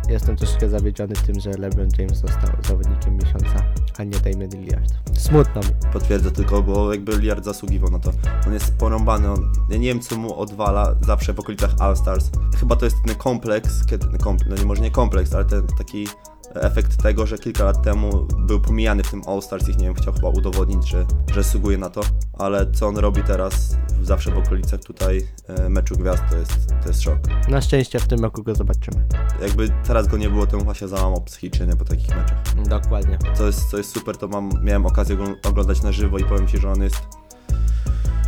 [0.09, 3.63] jestem troszkę zawiedziony tym, że LeBron James został zawodnikiem miesiąca,
[3.97, 4.93] a nie Damian Lillard.
[5.13, 5.91] Smutno mi.
[5.93, 8.11] Potwierdzę tylko, bo jakby Liard zasługiwał na to.
[8.47, 12.29] On jest porąbany, on, ja nie wiem co mu odwala zawsze w okolicach All-Stars.
[12.59, 15.67] Chyba to jest ten kompleks, kiedy, no, kompl- no nie może nie kompleks, ale ten
[15.77, 16.07] taki
[16.53, 20.13] efekt tego, że kilka lat temu był pomijany w tym All-Stars i nie wiem, chciał
[20.13, 22.01] chyba udowodnić, że, że zasługuje na to,
[22.37, 26.87] ale co on robi teraz zawsze w okolicach tutaj e, meczu gwiazd, to jest, to
[26.87, 27.17] jest szok.
[27.49, 29.05] Na szczęście w tym roku go zobaczymy.
[29.41, 32.37] Jakby teraz go nie było, to chyba się załamał psychicznie nie, po takich meczach.
[32.69, 33.17] Dokładnie.
[33.33, 36.47] co jest, co jest super, to mam, miałem okazję go oglądać na żywo i powiem
[36.47, 37.01] Ci, że on jest...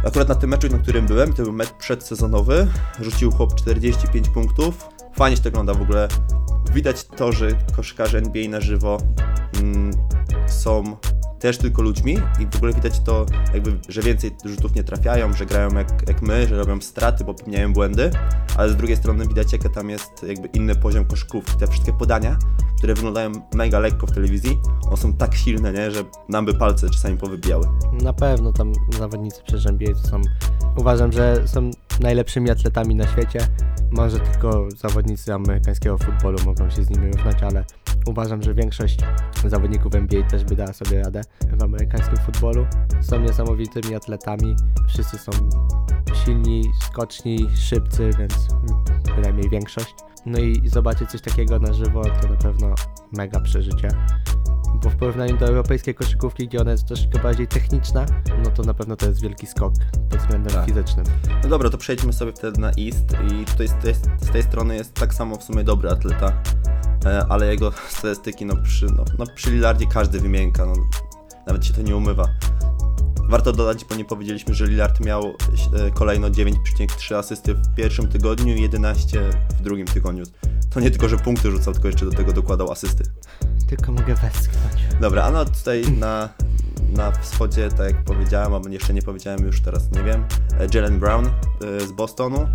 [0.06, 2.68] Akurat na tym meczu, na którym byłem, to był mecz przedsezonowy,
[3.00, 4.90] rzucił chłop 45 punktów.
[5.16, 6.08] Fajnie się to ogląda w ogóle.
[6.74, 8.98] Widać to, że koszykarze NBA na żywo
[9.62, 9.92] mm,
[10.48, 10.98] są
[11.42, 15.46] też tylko ludźmi i w ogóle widać to, jakby, że więcej rzutów nie trafiają, że
[15.46, 18.12] grają jak, jak my, że robią straty, bo popełniają błędy,
[18.58, 21.58] ale z drugiej strony widać, jaki tam jest jakby inny poziom koszykówki.
[21.58, 22.38] Te wszystkie podania,
[22.78, 26.90] które wyglądają mega lekko w telewizji, one są tak silne, nie, że nam by palce
[26.90, 27.68] czasami powybijały.
[28.02, 30.22] Na pewno tam zawodnicy przez NBA to są,
[30.78, 33.48] uważam, że są najlepszymi atletami na świecie.
[33.92, 37.66] Może tylko zawodnicy amerykańskiego futbolu mogą się z nimi równać, ale
[38.06, 39.00] uważam, że większość
[39.46, 41.22] zawodników NBA też by dała sobie radę
[41.58, 42.66] w amerykańskim futbolu.
[43.02, 44.56] Są niesamowitymi atletami,
[44.88, 45.32] wszyscy są
[46.26, 48.48] silni, skoczni, szybcy, więc
[49.16, 49.96] bynajmniej większość.
[50.26, 52.76] No i zobaczyć coś takiego na żywo to na pewno
[53.12, 53.90] mega przeżycie
[54.84, 58.06] bo w porównaniu do europejskiej koszykówki, gdzie ona jest troszkę bardziej techniczna,
[58.44, 59.74] no to na pewno to jest wielki skok
[60.10, 60.66] pod względem Tak.
[60.66, 61.06] fizycznym.
[61.44, 64.76] No dobra, to przejdźmy sobie wtedy na East i tutaj z tej, z tej strony
[64.76, 66.34] jest tak samo w sumie dobry atleta,
[67.06, 70.74] e, ale jego statystyki no przy, no, no przy Lillardzie każdy wymienka, no,
[71.48, 72.28] nawet się to nie umywa.
[73.30, 78.56] Warto dodać, bo nie powiedzieliśmy, że Lillard miał e, kolejno 9,3 asysty w pierwszym tygodniu
[78.56, 80.24] i 11 w drugim tygodniu.
[80.70, 83.04] To nie tylko, że punkty rzucał, tylko jeszcze do tego dokładał asysty.
[83.72, 85.02] Tylko mogę westchnąć.
[85.02, 86.30] Dobra, a no tutaj na,
[86.90, 90.26] na wschodzie, tak jak powiedziałem, albo jeszcze nie powiedziałem, już teraz nie wiem,
[90.60, 91.32] e, Jalen Brown e,
[91.88, 92.48] z Bostonu.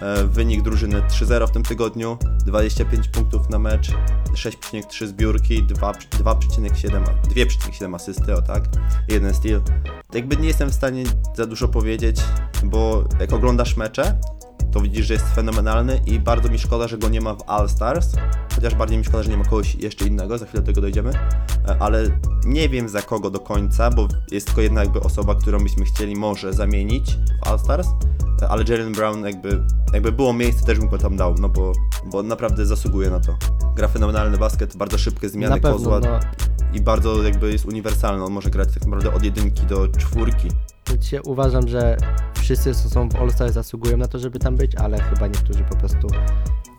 [0.00, 3.90] E, wynik drużyny 3-0 w tym tygodniu, 25 punktów na mecz,
[4.32, 8.64] 6,3 zbiórki, 2 2,7 2,7 asysty, o tak,
[9.08, 9.62] jeden steal.
[10.14, 12.20] Jakby nie jestem w stanie za dużo powiedzieć,
[12.64, 14.20] bo jak oglądasz mecze,
[14.72, 17.68] to widzisz, że jest fenomenalny i bardzo mi szkoda, że go nie ma w All
[17.68, 18.12] Stars.
[18.54, 21.10] Chociaż bardziej mi szkoda, że nie ma kogoś jeszcze innego, za chwilę do tego dojdziemy.
[21.68, 25.58] E, Ale nie wiem za kogo do końca, bo jest tylko jedna jakby osoba, którą
[25.58, 27.88] byśmy chcieli może zamienić w All Stars.
[28.42, 31.72] E, Ale Jalen Brown jakby, jakby było miejsce, też bym go tam dał, no bo,
[32.12, 33.36] bo naprawdę zasługuje na to.
[33.76, 36.20] Gra fenomenalny basket, bardzo szybkie zmiany Na pewno, kozła no,
[36.72, 38.24] i bardzo jakby jest uniwersalny.
[38.24, 40.48] On może grać tak naprawdę od jedynki do czwórki.
[40.90, 41.96] Wiecie, uważam, że
[42.34, 45.76] wszyscy, co są w All-Star zasługują na to, żeby tam być, ale chyba niektórzy po
[45.76, 46.08] prostu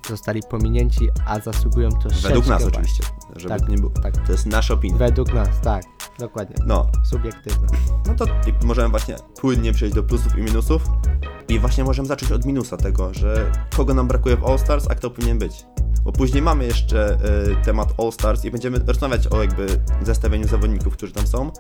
[0.07, 2.27] zostali pominięci, a zasługują troszeczkę.
[2.27, 3.03] Według nas oczywiście,
[3.35, 3.91] żeby Tak, nie było.
[4.03, 4.25] tak.
[4.25, 4.97] To jest nasza opinia.
[4.97, 5.83] Według nas, tak,
[6.19, 6.55] dokładnie.
[6.65, 7.67] No, Subiektywne.
[8.07, 10.83] No to i możemy właśnie płynnie przejść do plusów i minusów.
[11.49, 14.95] I właśnie możemy zacząć od minusa tego, że kogo nam brakuje w All Stars, a
[14.95, 15.65] kto powinien być.
[16.03, 17.17] Bo później mamy jeszcze
[17.51, 19.67] y, temat All Stars i będziemy rozmawiać o jakby
[20.01, 21.51] zestawieniu zawodników, którzy tam są,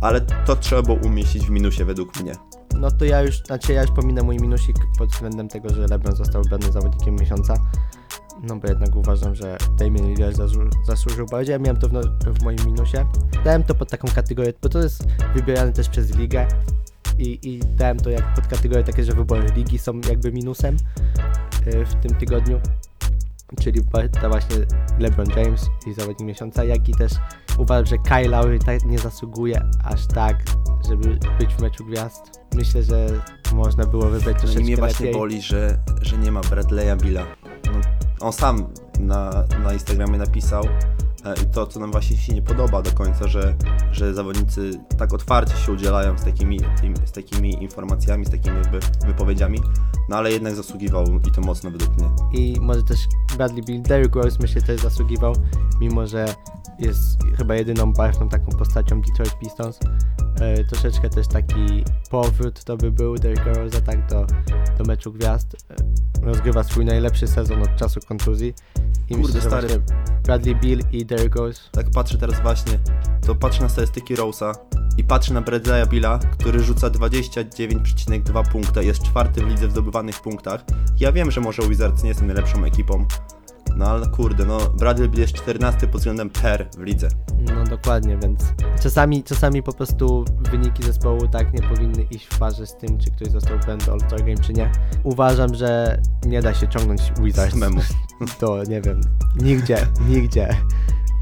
[0.00, 2.32] ale to trzeba było umieścić w minusie według mnie.
[2.74, 6.16] No to ja już, znaczy ja już pominę mój minusik pod względem tego, że LeBron
[6.16, 7.54] został wybrany zawodnikiem miesiąca.
[8.42, 11.52] No bo jednak uważam, że Damian Lillard zasłu- zasłużył bardziej.
[11.52, 12.00] Ja miałem to w, no,
[12.34, 12.96] w moim minusie.
[13.44, 16.46] Dałem to pod taką kategorię, bo to jest wybierane też przez ligę.
[17.18, 20.76] I, I dałem to jak pod kategorię takie, że wybory ligi są jakby minusem
[21.66, 22.60] y, w tym tygodniu.
[23.60, 23.80] Czyli
[24.20, 24.56] to właśnie
[24.98, 27.12] LeBron James i zawodnik miesiąca, jak i też
[27.58, 30.36] uważam, że Kyle Lowry tak nie zasługuje aż tak,
[30.88, 32.40] żeby być w meczu gwiazd.
[32.54, 33.06] Myślę, że
[33.54, 35.20] można było wybrać No i troszeczkę mnie właśnie lepiej.
[35.20, 37.26] boli, że, że nie ma Bradley'a Billa.
[37.66, 37.72] No,
[38.20, 38.66] on sam
[38.98, 40.64] na, na Instagramie napisał
[41.34, 43.54] i to, co nam właśnie się nie podoba do końca, że,
[43.92, 46.60] że zawodnicy tak otwarcie się udzielają z takimi,
[47.04, 49.60] z takimi informacjami, z takimi jakby wypowiedziami,
[50.08, 52.10] no ale jednak zasługiwał i to mocno według mnie.
[52.32, 52.98] I może też
[53.36, 55.34] Bradley Bill, Derrick Rose myślę też zasługiwał,
[55.80, 56.34] mimo że
[56.78, 59.78] jest chyba jedyną barwną taką postacią Detroit Pistons.
[60.40, 64.26] E, troszeczkę też taki powrót to by był Derricka Rose'a tak do,
[64.78, 65.56] do meczu gwiazd.
[65.70, 65.76] E,
[66.26, 68.54] rozgrywa swój najlepszy sezon od czasu kontuzji.
[69.10, 69.82] I Kurde, myślę, stary.
[70.24, 72.78] Bradley Bill i Derrick Rose Tak patrzę teraz właśnie,
[73.26, 74.52] to patrzę na statystyki Rose'a
[74.96, 80.20] i patrzę na Bradley'a Billa, który rzuca 29,2 punkta, jest czwarty w lidze w zdobywanych
[80.20, 80.64] punktach.
[81.00, 83.06] Ja wiem, że może Wizards nie są najlepszą ekipą,
[83.76, 87.08] no ale kurde, no Bradley Bill jest 14 pod względem per w lidze.
[87.38, 88.40] No dokładnie, więc
[88.82, 93.10] czasami, czasami po prostu wyniki zespołu tak nie powinny iść w parze z tym, czy
[93.10, 94.72] ktoś został do All-Star Game, czy nie.
[95.02, 97.80] Uważam, że nie da się ciągnąć Wizards Samemu.
[98.40, 99.00] to, nie wiem,
[99.36, 100.56] nigdzie, nigdzie,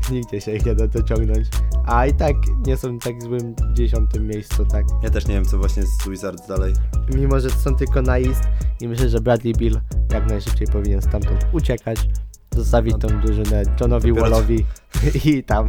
[0.12, 1.46] nigdzie się ich nie da dociągnąć.
[1.86, 4.84] A i tak nie są w tak złym dziesiątym miejscu, tak.
[5.02, 6.72] Ja też nie wiem, co właśnie z Wizards dalej.
[7.14, 8.42] Mimo, że są tylko na East
[8.80, 9.80] i myślę, że Bradley Bill
[10.12, 12.08] jak najszybciej powinien stamtąd uciekać,
[12.54, 14.64] zostawić No, tą drużynę Johnowi dopiero- Wallowi
[15.24, 15.68] i tam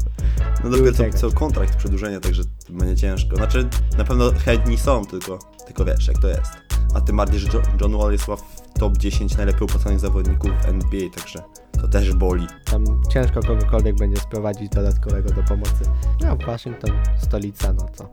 [0.63, 3.36] No dopiero co, co kontrakt przedłużenia, także to będzie ciężko.
[3.36, 6.52] Znaczy, na pewno chętni są, tylko, tylko wiesz, jak to jest.
[6.93, 8.38] A tym bardziej, że Jo- John Wall jest w
[8.80, 11.43] top 10 najlepiej opłacanych zawodników w NBA, także
[11.82, 12.48] to też boli.
[12.66, 15.84] tam ciężko kogokolwiek będzie sprowadzić dodatkowego do pomocy.
[16.22, 18.10] No, Waszyngton, stolica, no to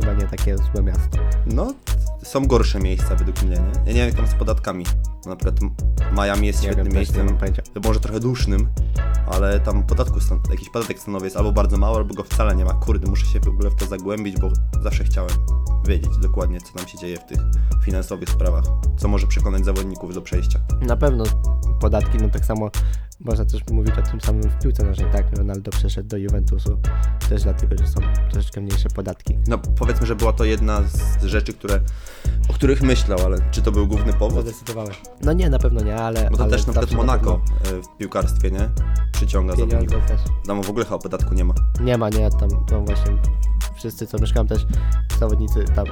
[0.00, 1.18] chyba nie takie złe miasto.
[1.46, 1.74] No,
[2.22, 3.72] są gorsze miejsca według mnie, nie?
[3.86, 4.84] Ja nie wiem jak tam z podatkami.
[5.26, 5.60] Na przykład
[6.16, 7.38] Miami jest Nie świetnym wiem, miejscem,
[7.84, 8.68] może trochę dusznym,
[9.26, 12.64] ale tam podatku stan- jakiś podatek stanowy jest albo bardzo mały, albo go wcale nie
[12.64, 12.74] ma.
[12.74, 14.50] Kurde, muszę się w ogóle w to zagłębić, bo
[14.82, 15.30] zawsze chciałem
[15.88, 17.38] wiedzieć dokładnie, co tam się dzieje w tych
[17.84, 18.64] finansowych sprawach,
[18.98, 20.58] co może przekonać zawodników do przejścia.
[20.80, 21.24] Na pewno
[21.80, 22.70] podatki, no tak samo
[23.20, 25.38] można też mówić o tym samym w piłce nożnej, tak?
[25.38, 26.78] Ronaldo przeszedł do Juventusu
[27.28, 29.38] też dlatego, że są troszeczkę mniejsze podatki.
[29.48, 31.80] No, powiedzmy, że była to jedna z rzeczy, które,
[32.48, 34.42] o których myślał, ale czy to był główny powód?
[34.42, 34.92] Zdecydowałem.
[35.22, 37.82] No nie, na pewno nie, ale Bo to ale też na przykład zawsze Monaco e,
[37.82, 38.68] w piłkarstwie, nie?
[39.12, 40.08] Przyciąga pieniądze zawodników.
[40.08, 40.20] też.
[40.46, 41.54] Tam w ogóle chyba podatku nie ma.
[41.80, 43.12] Nie ma, nie, tam, tam właśnie
[43.76, 44.66] wszyscy co mieszkają też
[45.20, 45.86] zawodnicy, tam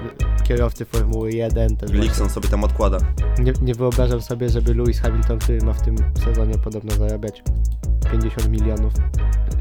[0.44, 2.98] kierowcy Formuły 1 też właśnie Lixon sobie tam odkłada.
[3.38, 7.42] Nie, nie wyobrażam sobie, żeby Lewis Hamilton, który ma w tym sezonie podobno zarabiać
[8.12, 8.92] 50 milionów,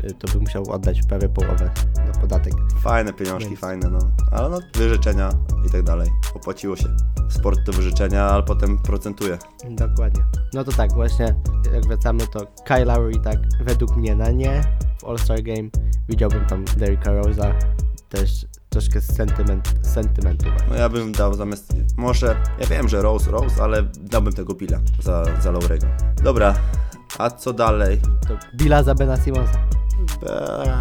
[0.04, 1.72] y, to by musiał oddać prawie połowę
[2.08, 2.54] na podatek.
[2.82, 4.00] Fajne pieniążki, Więc- fajne, no.
[4.32, 5.30] Ale no, wyrzeczenia
[5.68, 6.10] i tak dalej.
[6.34, 6.86] Opłaciło się.
[7.30, 9.38] Sport to wyrzeczenia, ale potem procentuje.
[9.70, 10.24] Dokładnie.
[10.54, 11.36] No to tak, właśnie
[11.74, 14.62] jak wracamy, to Kyle Lowry tak według mnie na nie
[15.02, 15.70] w All-Star Game.
[16.10, 17.54] Widziałbym tam Derricka Rose'a,
[18.14, 20.46] też troszkę sentyment, sentymentu.
[20.70, 21.74] No ja bym dał zamiast...
[21.98, 22.36] Może...
[22.60, 25.88] Ja wiem, że Rose, Rose, ale dałbym tego Billa za, za Laurego.
[26.24, 26.56] Dobra,
[27.18, 28.02] a co dalej?
[28.28, 29.60] To Billa za Bena Simonsa.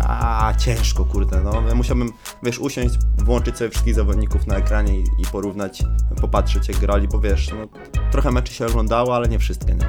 [0.09, 1.69] A, ciężko, kurde, no.
[1.69, 5.83] Ja musiałbym, wiesz, usiąść, włączyć sobie wszystkich zawodników na ekranie i, i porównać,
[6.21, 7.69] popatrzeć jak grali, bo wiesz, no,
[8.11, 9.87] trochę meczy się oglądało, ale nie wszystkie, nie?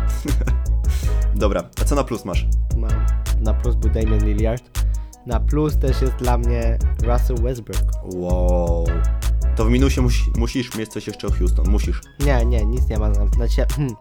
[1.36, 2.48] Dobra, a co na plus masz?
[2.78, 2.92] Mam
[3.40, 4.84] na plus był Damian Lillard.
[5.26, 7.84] Na plus też jest dla mnie Russell Westbrook.
[8.16, 8.86] Wow.
[9.56, 12.02] To w minusie musi, musisz mieć coś jeszcze o Houston, musisz.
[12.26, 13.10] Nie, nie, nic nie ma.
[13.10, 13.96] na- Znaczy, hmm.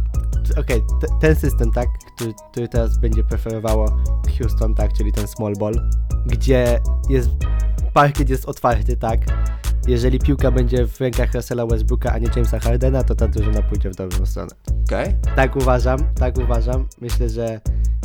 [0.60, 3.96] Okej, te- ten system, tak, który, który teraz będzie preferowało
[4.38, 5.74] Houston, tak, czyli ten small ball,
[6.26, 7.30] gdzie jest,
[7.92, 9.20] parkiet jest otwarty, tak.
[9.86, 13.90] Jeżeli piłka będzie w rękach Russella Westbrooka, a nie Jamesa Hardena, to ta drużyna pójdzie
[13.90, 14.50] w dobrą stronę.
[14.86, 15.14] Okej?
[15.36, 16.88] Tak uważam, tak uważam.
[17.00, 17.60] Myślę, że,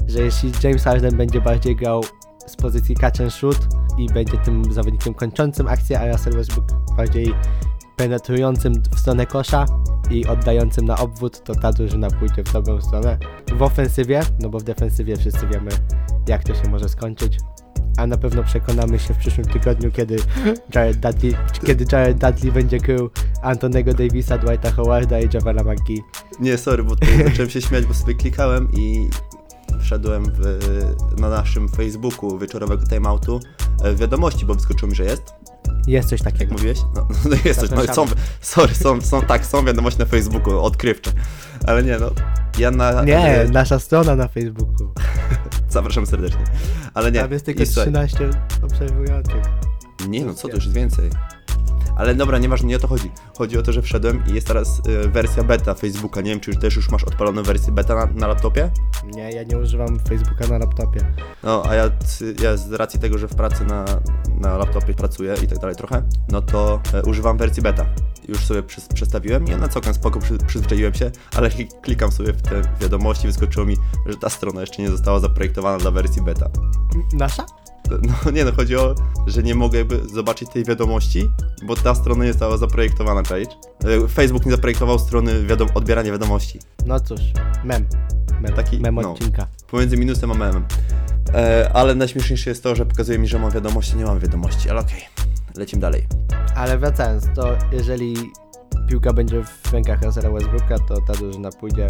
[0.08, 2.04] że jeśli James Harden będzie bardziej grał
[2.50, 6.66] z pozycji catch and shoot i będzie tym zawodnikiem kończącym akcję, a Russell Westbrook
[6.98, 7.34] bardziej
[7.96, 9.66] penetrującym w stronę kosza
[10.12, 13.18] i oddającym na obwód, to ta drużyna pójdzie w dobrą stronę.
[13.54, 15.72] W ofensywie, no bo w defensywie wszyscy wiemy,
[16.28, 17.38] jak to się może skończyć.
[17.98, 20.18] A na pewno przekonamy się w przyszłym tygodniu, kiedy
[20.76, 21.36] Jared Dudley,
[21.66, 23.10] kiedy Jared Dudley będzie krył
[23.42, 26.02] Antonego Davisa, Dwighta Howarda i Javela McGee.
[26.40, 29.10] Nie, sorry, bo zacząłem się śmiać, bo sobie klikałem i
[29.82, 30.60] wszedłem w,
[31.20, 33.40] na naszym Facebooku wieczorowego timeoutu
[33.84, 35.34] e, wiadomości, bo wyskoczyło mi, że jest.
[35.88, 36.54] Jest coś Jak takiego.
[36.54, 36.80] mówiłeś?
[36.96, 38.06] No, no jest coś, no, są,
[38.42, 41.12] sorry, są, są, tak, są wiadomości na Facebooku, odkrywcze.
[41.68, 42.12] Ale nie, no,
[42.60, 43.04] ja na...
[43.04, 44.94] Nie, e, nasza strona na Facebooku.
[45.70, 46.44] Zapraszam serdecznie.
[46.94, 48.30] Ale nie, Tam jest tylko i słuchaj, 13
[48.64, 49.44] obserwujących.
[50.08, 51.10] Nie no, co to już jest więcej.
[52.00, 53.12] Ale dobra, nieważne, nie o to chodzi.
[53.38, 56.22] Chodzi o to, że wszedłem i jest teraz y, wersja beta Facebooka.
[56.22, 58.72] Nie wiem, czy już też już masz odpaloną wersję beta na, na laptopie?
[59.16, 61.00] Nie, ja nie używam Facebooka na laptopie.
[61.44, 61.92] No, a ja,
[62.42, 63.86] ja z racji tego, że w pracy na,
[64.40, 67.86] na laptopie pracuję i tak dalej trochę, no to e, używam wersji beta.
[68.28, 72.34] Już sobie przys, przestawiłem i na całkiem spoko przy, przyzwyczaiłem się, ale klik- klikam sobie
[72.34, 76.50] w te wiadomości, wyskoczyło mi, że ta strona jeszcze nie została zaprojektowana dla wersji beta.
[77.14, 77.46] Nasza?
[78.02, 78.96] No nie no, chodzi o,
[79.28, 81.30] że nie mogę jakby zobaczyć tej wiadomości,
[81.64, 83.48] bo ta strona nie została zaprojektowana, czaisz?
[83.84, 86.60] E, Facebook nie zaprojektował strony wiadom- odbierania wiadomości.
[86.86, 87.20] No cóż,
[87.64, 87.86] mem.
[88.42, 89.12] Mem, Taki, mem no.
[89.12, 89.48] odcinka.
[89.72, 90.66] Pomiędzy minusem a memem.
[91.34, 94.80] E, ale najśmieszniejsze jest to, że pokazuje mi, że mam wiadomości, nie mam wiadomości, ale
[94.80, 95.02] okej.
[95.56, 96.08] Lecimy dalej.
[96.56, 98.16] Ale wracając, to jeżeli
[98.90, 101.88] piłka będzie w rękach Russella Westbrooka, to ta drużyna pójdzie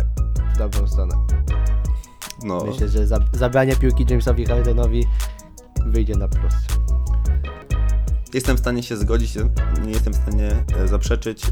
[0.53, 1.15] w dobrą stronę.
[2.43, 5.05] No, Myślę, że za, zabranie piłki Jamesowi Hardenowi
[5.85, 6.53] wyjdzie na plus.
[8.33, 9.35] jestem w stanie się zgodzić,
[9.85, 11.49] nie jestem w stanie e, zaprzeczyć, e,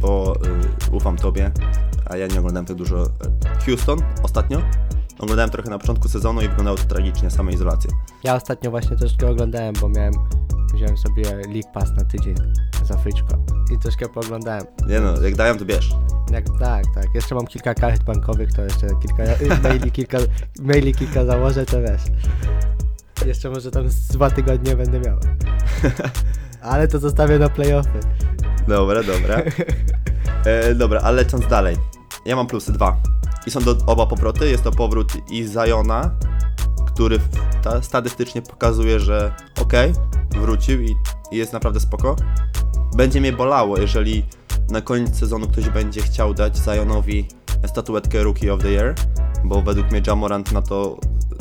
[0.00, 0.36] bo
[0.90, 1.50] e, ufam tobie,
[2.06, 3.10] a ja nie oglądałem tak dużo
[3.66, 4.62] Houston ostatnio.
[5.18, 7.90] Oglądałem trochę na początku sezonu i wyglądało to tragicznie, same izolacje.
[8.24, 10.12] Ja ostatnio właśnie troszkę oglądałem, bo miałem,
[10.74, 12.34] wziąłem sobie League Pass na tydzień
[12.84, 13.28] za fryczko
[13.74, 14.64] i troszkę pooglądałem.
[14.88, 15.94] Nie no, jak dają to bierz.
[16.32, 17.06] Jak, tak, tak.
[17.14, 19.22] Jeszcze mam kilka kart bankowych, to jeszcze kilka
[19.62, 20.18] maili, kilka,
[20.60, 22.02] maili kilka założę, to wiesz.
[23.26, 25.18] Jeszcze może tam z dwa tygodnie będę miał.
[26.62, 28.00] Ale to zostawię na playoffy.
[28.68, 29.42] Dobra, dobra.
[30.44, 31.76] E, dobra, ale lecąc dalej.
[32.24, 32.96] Ja mam plusy dwa.
[33.46, 34.50] I są do, oba powroty.
[34.50, 36.10] Jest to powrót i Zajona,
[36.86, 37.18] który
[37.62, 39.92] ta, statystycznie pokazuje, że okej,
[40.30, 40.96] wrócił i,
[41.32, 42.16] i jest naprawdę spoko.
[42.96, 44.24] Będzie mnie bolało, jeżeli
[44.70, 47.28] na koniec sezonu ktoś będzie chciał dać Zajonowi
[47.66, 48.94] statuetkę Rookie of the Year,
[49.44, 50.96] bo według mnie Jamorant na to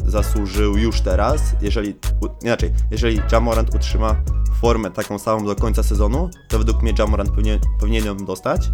[0.07, 1.41] zasłużył już teraz.
[1.61, 1.95] Jeżeli,
[2.43, 4.15] inaczej, jeżeli Jamorant utrzyma
[4.61, 8.69] formę taką samą do końca sezonu, to według mnie Jamorant powinien, powinien ją dostać,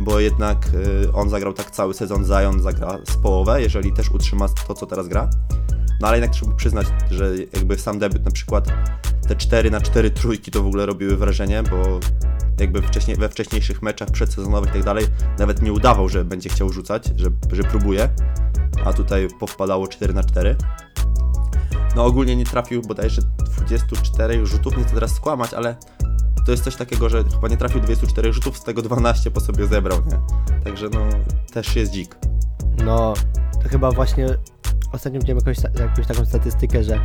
[0.00, 0.70] bo jednak
[1.04, 4.86] y, on zagrał tak cały sezon, Zion zagra z połowę, jeżeli też utrzyma to, co
[4.86, 5.30] teraz gra.
[6.00, 8.68] No ale jednak trzeba przyznać, że jakby sam debiut na przykład
[9.28, 12.00] te 4 na 4 trójki to w ogóle robiły wrażenie, bo
[12.60, 15.06] jakby wcześniej, we wcześniejszych meczach przedsezonowych i tak dalej
[15.38, 18.08] nawet nie udawał, że będzie chciał rzucać, że, że próbuje,
[18.84, 20.56] a tutaj powpadało 4 na 4
[21.96, 23.22] no ogólnie nie trafił bodajże
[23.56, 25.76] 24 rzutów, nie chcę teraz skłamać, ale
[26.46, 29.66] to jest coś takiego, że chyba nie trafił 24 rzutów, z tego 12 po sobie
[29.66, 30.20] zebrał, nie?
[30.64, 31.00] Także no,
[31.52, 32.16] też jest dzik.
[32.84, 33.14] No,
[33.62, 34.26] to chyba właśnie
[34.92, 37.00] ostatnio widziałem jakąś, jakąś taką statystykę, że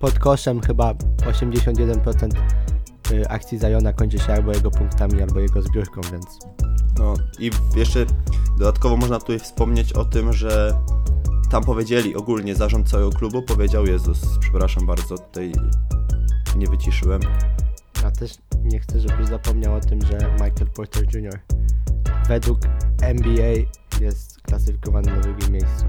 [0.00, 2.36] pod koszem chyba 81% y,
[3.28, 6.26] akcji Zajona kończy się albo jego punktami, albo jego zbiórką, więc
[6.98, 8.06] No i jeszcze
[8.58, 10.72] dodatkowo można tutaj wspomnieć o tym, że
[11.50, 15.52] tam powiedzieli ogólnie zarząd całego klubu powiedział, Jezus, przepraszam bardzo, tutaj
[16.56, 17.20] nie wyciszyłem.
[18.06, 21.38] A też nie chcę, żebyś zapomniał o tym, że Michael Porter Jr.
[22.28, 22.58] według
[23.02, 23.54] NBA
[24.00, 25.84] jest klasyfikowany na drugim miejscu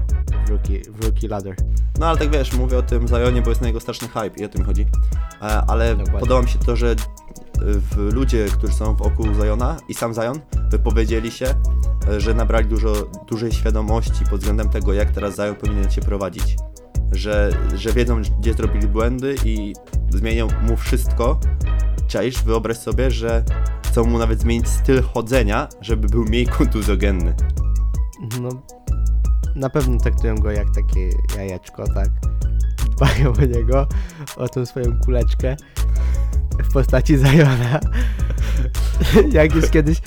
[0.46, 1.56] w rookie, w rookie ladder.
[1.98, 4.44] No ale tak wiesz, mówię o tym Zajonie, bo jest na jego straszny hype i
[4.44, 4.86] o tym chodzi.
[5.42, 6.20] E, ale Dokładnie.
[6.20, 6.94] podoba mi się to, że
[7.60, 10.40] w ludzie, którzy są wokół Zajona i sam Zajon
[10.70, 11.46] wypowiedzieli się,
[12.08, 12.92] e, że nabrali dużo
[13.28, 16.56] dużej świadomości pod względem tego, jak teraz Zajon powinien się prowadzić.
[17.12, 19.72] że, że wiedzą, gdzie zrobili błędy i
[20.10, 21.40] zmienią mu wszystko.
[22.08, 23.44] Czaisz, wyobraź sobie, że
[23.86, 27.34] chcą mu nawet zmienić styl chodzenia, żeby był mniej kontuzjogenny.
[28.40, 28.48] No,
[29.54, 32.08] na pewno traktują go jak takie jajeczko, tak?
[32.96, 33.88] Dbają o niego,
[34.36, 35.56] o tą swoją kuleczkę
[36.62, 37.80] w postaci Zajona.
[39.32, 40.00] jak już kiedyś,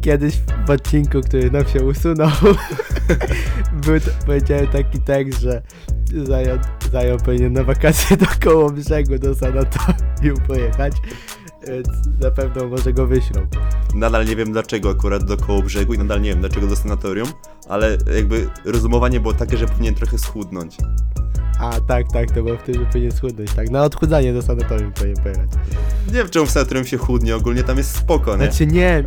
[0.00, 2.30] kiedyś w odcinku, który nam się usunął,
[3.84, 5.62] był, powiedziałem taki tekst, że
[6.24, 6.58] Zajon,
[6.92, 10.92] Zajon powinien na wakacje do koło brzegu, do sanatorium pojechać,
[11.68, 11.88] więc
[12.20, 13.46] na pewno może go wyślą.
[13.94, 17.28] Nadal nie wiem dlaczego akurat do koło brzegu i nadal nie wiem dlaczego do sanatorium,
[17.68, 20.76] ale jakby rozumowanie było takie, że powinien trochę schudnąć.
[21.60, 23.70] A, tak, tak, to było w tym, że powinien schudnąć, tak.
[23.70, 25.50] Na odchudzanie do sanatorium powinien pojechać.
[26.06, 28.44] Nie wiem czemu w sanatorium się chudnie, ogólnie tam jest spoko, nie?
[28.44, 29.04] Znaczy nie,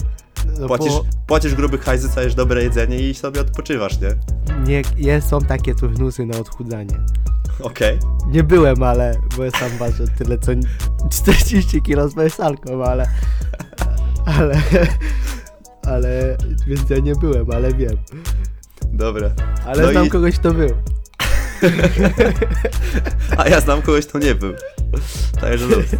[0.59, 4.09] no Płacisz, bo płacisz gruby hajs, dostajesz dobre jedzenie i sobie odpoczywasz, nie?
[4.67, 6.99] nie, jest, są takie turnusy na odchudzanie.
[7.59, 7.99] Okej.
[8.27, 10.51] Nie byłem, ale, bo ja sam ważę tyle co
[11.11, 13.09] 40 kg z wersalką, ale,
[14.25, 14.61] ale,
[15.87, 17.97] ale, więc ja nie byłem, ale wiem.
[18.85, 19.29] Dobra.
[19.65, 20.69] Ale No znam i- kogoś, kto był.
[23.37, 24.53] A ja znam kogoś, kto nie był.
[25.41, 25.85] Także luz.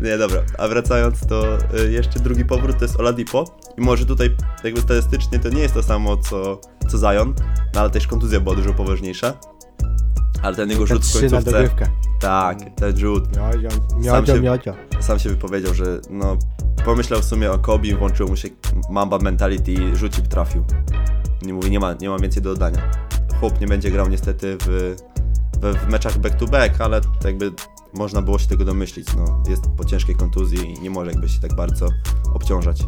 [0.00, 0.42] Nie, dobra.
[0.58, 3.44] A wracając, to y, jeszcze drugi powrót to jest Oladipo.
[3.78, 7.34] I może tutaj jakby statystycznie to nie jest to samo, co, co Zion,
[7.74, 9.34] no ale też kontuzja była dużo poważniejsza.
[10.42, 11.70] Ale ten jego rzut w końcówce...
[12.20, 13.36] Tak, ten rzut.
[13.36, 14.74] Miodzio, Sam miodzio, się- miodzio.
[15.00, 16.36] Sam się wypowiedział, że no...
[16.84, 18.48] Pomyślał w sumie o Kobe, włączyło mu się
[18.90, 20.64] Mamba mentality i rzucił, trafił.
[21.42, 22.90] Nie mówi, nie ma, nie ma więcej do dodania.
[23.40, 24.96] Chłop nie będzie grał niestety w,
[25.62, 27.52] w, w meczach back to back, ale jakby
[27.94, 29.08] można było się tego domyślić.
[29.16, 31.86] No, jest po ciężkiej kontuzji i nie może jakby się tak bardzo
[32.34, 32.82] obciążać.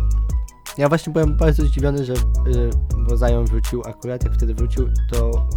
[0.79, 2.15] Ja właśnie byłem bardzo zdziwiony, że,
[2.47, 2.71] że
[3.09, 5.49] bo Zion wrócił akurat, jak wtedy wrócił, to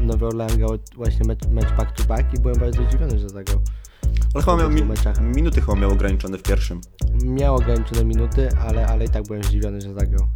[0.00, 3.60] Nowy Orleans grał właśnie mecz, mecz back to back i byłem bardzo zdziwiony, że zagrał.
[4.34, 5.20] Ale chyba miał W mi, meczach.
[5.20, 6.80] minuty chyba miał ograniczone w pierwszym.
[7.24, 10.26] Miał ograniczone minuty, ale, ale i tak byłem zdziwiony, że zagrał.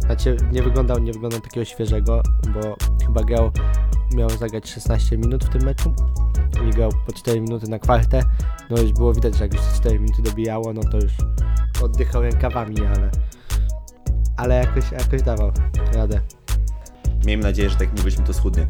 [0.00, 2.22] Znaczy, nie wyglądał, nie wyglądał takiego świeżego,
[2.54, 3.50] bo chyba grał,
[4.14, 5.94] miał zagrać 16 minut w tym meczu
[6.68, 8.22] i grał po 4 minuty na kwartę.
[8.70, 11.12] No już było widać, że jak już te 4 minuty dobijało, no to już
[11.82, 13.10] oddychał rękawami, ale
[14.36, 15.52] ale jakoś, jakoś dawał
[15.94, 16.20] radę.
[17.26, 18.66] Miejmy nadzieję, że tak jak mówiliśmy to schudnie.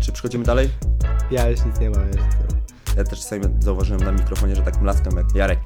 [0.00, 0.68] Czy przechodzimy dalej?
[1.30, 2.06] Ja już nic nie mam.
[2.06, 2.60] Już nic nie mam.
[2.96, 5.58] Ja też czasami zauważyłem na mikrofonie, że tak mlaskam jak Jarek.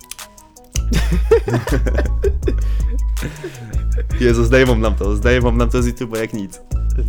[4.21, 6.61] Jezu, zdejmą nam to, zdejmą nam to z YouTube'a jak nic.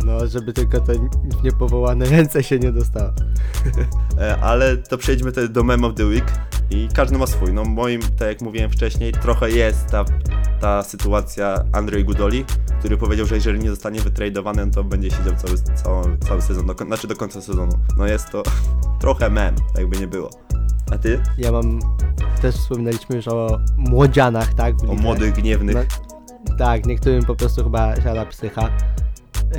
[0.04, 0.92] No, żeby tylko te
[1.40, 3.10] w niepowołane ręce się nie dostało.
[4.20, 6.24] E, ale to przejdźmy do Meme of the Week
[6.70, 7.52] i każdy ma swój.
[7.52, 10.04] No moim, tak jak mówiłem wcześniej, trochę jest ta,
[10.60, 12.44] ta sytuacja Andrzej Gudoli,
[12.78, 16.74] który powiedział, że jeżeli nie zostanie wytradowany, to będzie siedział cały, cały, cały sezon, do,
[16.74, 17.78] znaczy do końca sezonu.
[17.96, 18.42] No jest to
[19.00, 20.30] trochę mem, jakby nie było.
[20.94, 21.20] A ty?
[21.38, 21.78] Ja mam,
[22.42, 24.74] też wspominaliśmy już o młodzianach, tak?
[24.88, 25.74] O młodych, gniewnych.
[25.74, 28.70] No, tak, niektórym po prostu chyba siada psycha,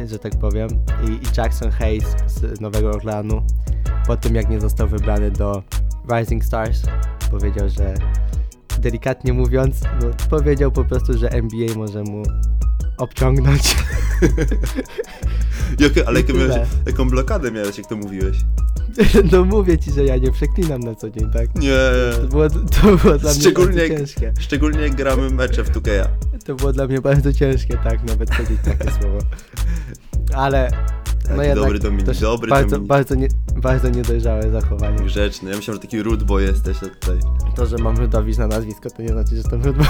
[0.06, 0.70] że tak powiem.
[1.08, 3.44] I, I Jackson Hayes z Nowego Orleanu,
[4.08, 5.64] po tym jak nie został wybrany do
[6.14, 6.82] Rising Stars,
[7.32, 7.94] powiedział, że
[8.80, 12.24] delikatnie mówiąc, no, powiedział po prostu, że NBA może mu
[12.98, 13.76] obciągnąć.
[15.80, 16.48] Jakie, ale Tyle.
[16.48, 18.38] miałeś, jaką blokadę miałeś, jak to mówiłeś?
[19.32, 21.56] no mówię ci, że ja nie przeklinam na co dzień, tak?
[21.56, 21.78] Nie.
[22.22, 24.34] To było, to było dla mnie Szczególnie bardzo jak- ciężkie.
[24.40, 26.06] Szczególnie jak gramy mecze w 2K.
[26.46, 29.18] To było dla mnie bardzo ciężkie, tak, nawet powiedzieć takie słowo.
[30.34, 30.72] Ale
[31.30, 32.88] no Taki dobry Dominik, też dobry bardzo, Dominik.
[32.90, 34.98] bardzo, nie, bardzo niedojrzałe zachowanie.
[34.98, 35.50] Grzeczny.
[35.52, 37.20] Ja myślałem, że taki rude boy jesteś a tutaj.
[37.56, 39.90] To, że mam Rudowicz na nazwisko, to nie znaczy, że jestem Rudowicz.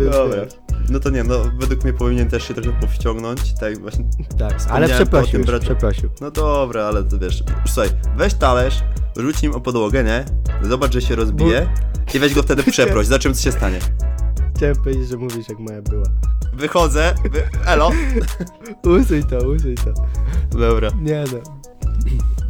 [0.12, 0.46] Dobra.
[0.90, 4.04] No to nie, no według mnie powinien też się trochę powściągnąć, tak właśnie.
[4.38, 6.10] Tak, ale przeprosił, tym, przeprosił.
[6.20, 8.82] No dobra, ale to wiesz, słuchaj, weź talerz,
[9.16, 10.24] rzuć nim o podłogę, nie?
[10.62, 11.68] Zobacz, że się rozbije
[12.14, 13.78] i weź go wtedy przeproś, za czym co się stanie.
[14.56, 16.06] Chciałem powiedzieć, że mówisz jak moja była.
[16.52, 17.42] Wychodzę, wy...
[17.66, 17.90] elo.
[19.00, 19.94] Usuj to, usuj to.
[20.58, 20.90] Dobra.
[21.02, 21.60] Nie no.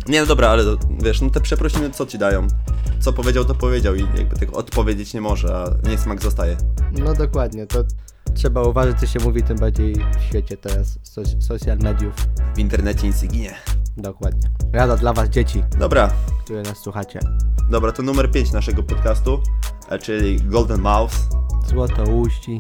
[0.09, 2.47] Nie, no dobra, ale to, wiesz, no te przeprosiny co ci dają?
[3.01, 6.57] Co powiedział, to powiedział i jakby tego odpowiedzieć nie może, a niesmak zostaje.
[6.93, 7.85] No dokładnie, to
[8.35, 12.15] trzeba uważać, co się mówi, tym bardziej w świecie teraz so- social mediów.
[12.55, 13.55] W internecie nic nie ginie.
[13.97, 14.51] Dokładnie.
[14.73, 16.11] Rada dla was, dzieci, Dobra,
[16.45, 17.21] które nas słuchacie.
[17.71, 19.41] dobra, to numer 5 naszego podcastu,
[19.91, 21.17] e, czyli Golden Mouse.
[21.69, 22.59] Złoto uści.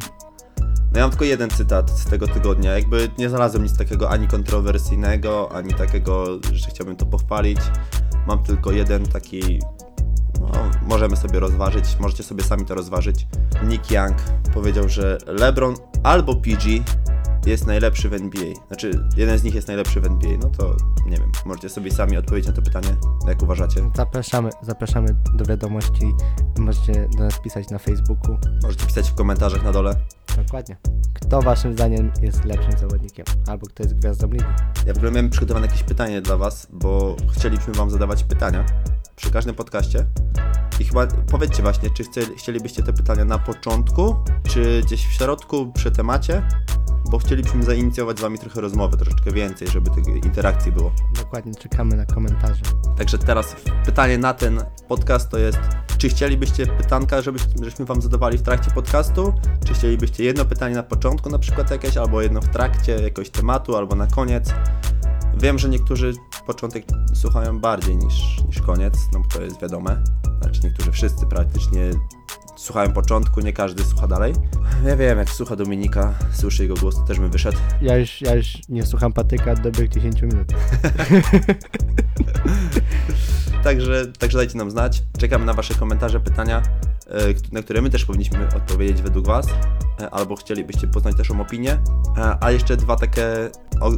[0.92, 2.72] No ja mam tylko jeden cytat z tego tygodnia.
[2.72, 7.58] Jakby nie znalazłem nic takiego ani kontrowersyjnego, ani takiego, że chciałbym to pochwalić.
[8.26, 9.60] Mam tylko jeden taki.
[10.40, 10.48] No,
[10.82, 13.26] możemy sobie rozważyć, możecie sobie sami to rozważyć.
[13.64, 14.16] Nick Young
[14.54, 16.68] powiedział, że LeBron albo PG
[17.46, 18.54] jest najlepszy w NBA?
[18.68, 20.76] Znaczy, jeden z nich jest najlepszy w NBA, no to
[21.06, 22.96] nie wiem, możecie sobie sami odpowiedzieć na to pytanie,
[23.28, 23.90] jak uważacie.
[23.96, 26.12] Zapraszamy, zapraszamy do wiadomości.
[26.58, 28.38] Możecie do nas pisać na Facebooku.
[28.62, 29.96] Możecie pisać w komentarzach na dole.
[30.36, 30.76] Dokładnie.
[31.14, 33.26] Kto waszym zdaniem jest lepszym zawodnikiem?
[33.48, 34.44] Albo kto jest gwiazdą ligi?
[34.86, 38.64] Ja w ogóle miałem przygotowane jakieś pytanie dla was, bo chcieliśmy wam zadawać pytania
[39.20, 40.06] przy każdym podcaście.
[40.80, 44.16] I chyba powiedzcie właśnie, czy chce, chcielibyście te pytania na początku,
[44.48, 46.42] czy gdzieś w środku, przy temacie,
[47.10, 50.92] bo chcielibyśmy zainicjować z wami trochę rozmowy, troszeczkę więcej, żeby tej interakcji było.
[51.16, 52.62] Dokładnie, czekamy na komentarze.
[52.98, 55.58] Także teraz pytanie na ten podcast to jest,
[55.98, 60.82] czy chcielibyście pytanka, żebyś, żebyśmy wam zadawali w trakcie podcastu, czy chcielibyście jedno pytanie na
[60.82, 64.54] początku na przykład jakieś, albo jedno w trakcie jakiegoś tematu, albo na koniec.
[65.38, 66.12] Wiem, że niektórzy
[66.46, 70.04] początek słuchają bardziej niż, niż koniec, no bo to jest wiadome.
[70.42, 71.90] Znaczy niektórzy wszyscy praktycznie
[72.56, 74.34] słuchają początku, nie każdy słucha dalej.
[74.84, 77.58] Ja wiem, jak słucha Dominika, słyszy jego głos, to też bym wyszedł.
[77.82, 80.48] Ja już, ja już nie słucham patyka od dobrych 10 minut.
[83.64, 85.02] Także, także dajcie nam znać.
[85.18, 86.62] Czekamy na Wasze komentarze, pytania,
[87.52, 89.46] na które my też powinniśmy odpowiedzieć według Was,
[90.00, 91.72] e, albo chcielibyście poznać naszą opinię.
[92.18, 93.50] E, A jeszcze dwa takie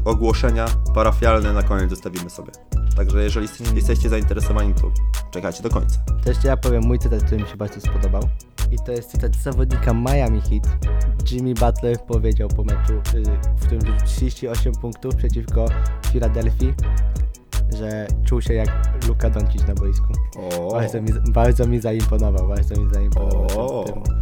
[0.04, 2.52] ogłoszenia parafialne na koniec zostawimy sobie.
[2.96, 4.90] Także jeżeli jesteście- jesteście zainteresowani, to
[5.30, 5.98] czekajcie do końca.
[6.24, 8.22] To jeszcze ja powiem mój cytat, który mi się bardzo spodobał.
[8.70, 10.86] I to jest cytat zawodnika Miami Heat.
[11.30, 13.22] Jimmy Butler powiedział po meczu, y,
[13.56, 15.66] w którym rzucił 38 punktów przeciwko
[16.12, 16.74] Filadelfii,
[17.78, 18.68] że czuł się jak
[19.08, 20.12] Luka Doncic na boisku.
[20.60, 23.84] O, Bardzo mi, bardzo mi zaimponował, bardzo mi zaimponował O.
[23.84, 24.12] tym, tym,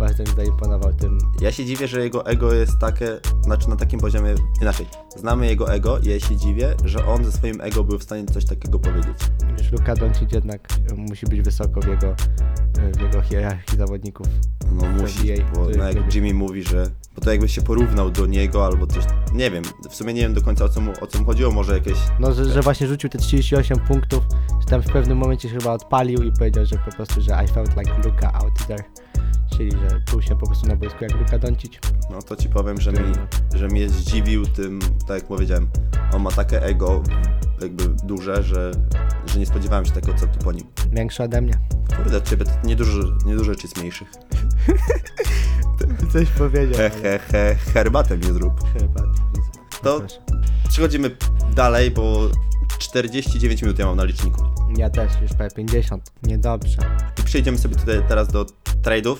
[0.00, 1.18] bardzo mi zaimponował tym.
[1.40, 4.86] ja się dziwię, że jego ego jest takie, znaczy na takim poziomie, inaczej.
[5.16, 8.24] Znamy jego ego i ja się dziwię, że on ze swoim ego był w stanie
[8.26, 9.18] coś takiego powiedzieć.
[9.58, 14.26] Wiesz, Luka Doncic jednak y, musi być wysoko w jego, y, w jego hierarchii zawodników.
[14.72, 16.14] No musi, NBA, bo no, jak.
[16.14, 16.90] Jimmy mówi, że...
[17.14, 19.04] Bo to jakby się porównał do niego albo coś...
[19.32, 21.52] Nie wiem, w sumie nie wiem do końca o co mu, o co mu chodziło,
[21.52, 21.98] może jakieś...
[22.20, 24.24] No, że, że właśnie rzucił te 38 punktów,
[24.60, 27.48] że tam w pewnym momencie się chyba odpalił i powiedział, że po prostu, że I
[27.48, 28.84] felt like Luka out there.
[29.60, 31.72] Czyli, że czuł się po prostu na boisku jak Luka Doncic.
[32.10, 32.98] No to ci powiem, że mi,
[33.54, 35.68] że mnie zdziwił tym, tak jak powiedziałem,
[36.12, 37.02] on ma takie ego
[37.60, 38.72] jakby duże, że,
[39.26, 40.66] że nie spodziewałem się tego, co tu po nim.
[40.92, 41.54] Większy ode mnie.
[41.96, 44.08] Kurde, od ciebie to nie dużo, nie dużo rzeczy jest mniejszych.
[46.12, 46.78] Coś powiedział.
[46.78, 48.52] He, he, he, herbatę mi zrób.
[48.74, 48.88] Widzę.
[49.82, 50.02] To-.
[50.68, 51.16] Przechodzimy
[51.54, 52.28] dalej, bo
[52.80, 54.44] 49 minut ja mam na liczniku.
[54.76, 56.12] Ja też, już prawie 50.
[56.22, 56.78] Niedobrze.
[57.20, 58.46] I przejdziemy sobie tutaj teraz do
[58.82, 59.16] trade'ów.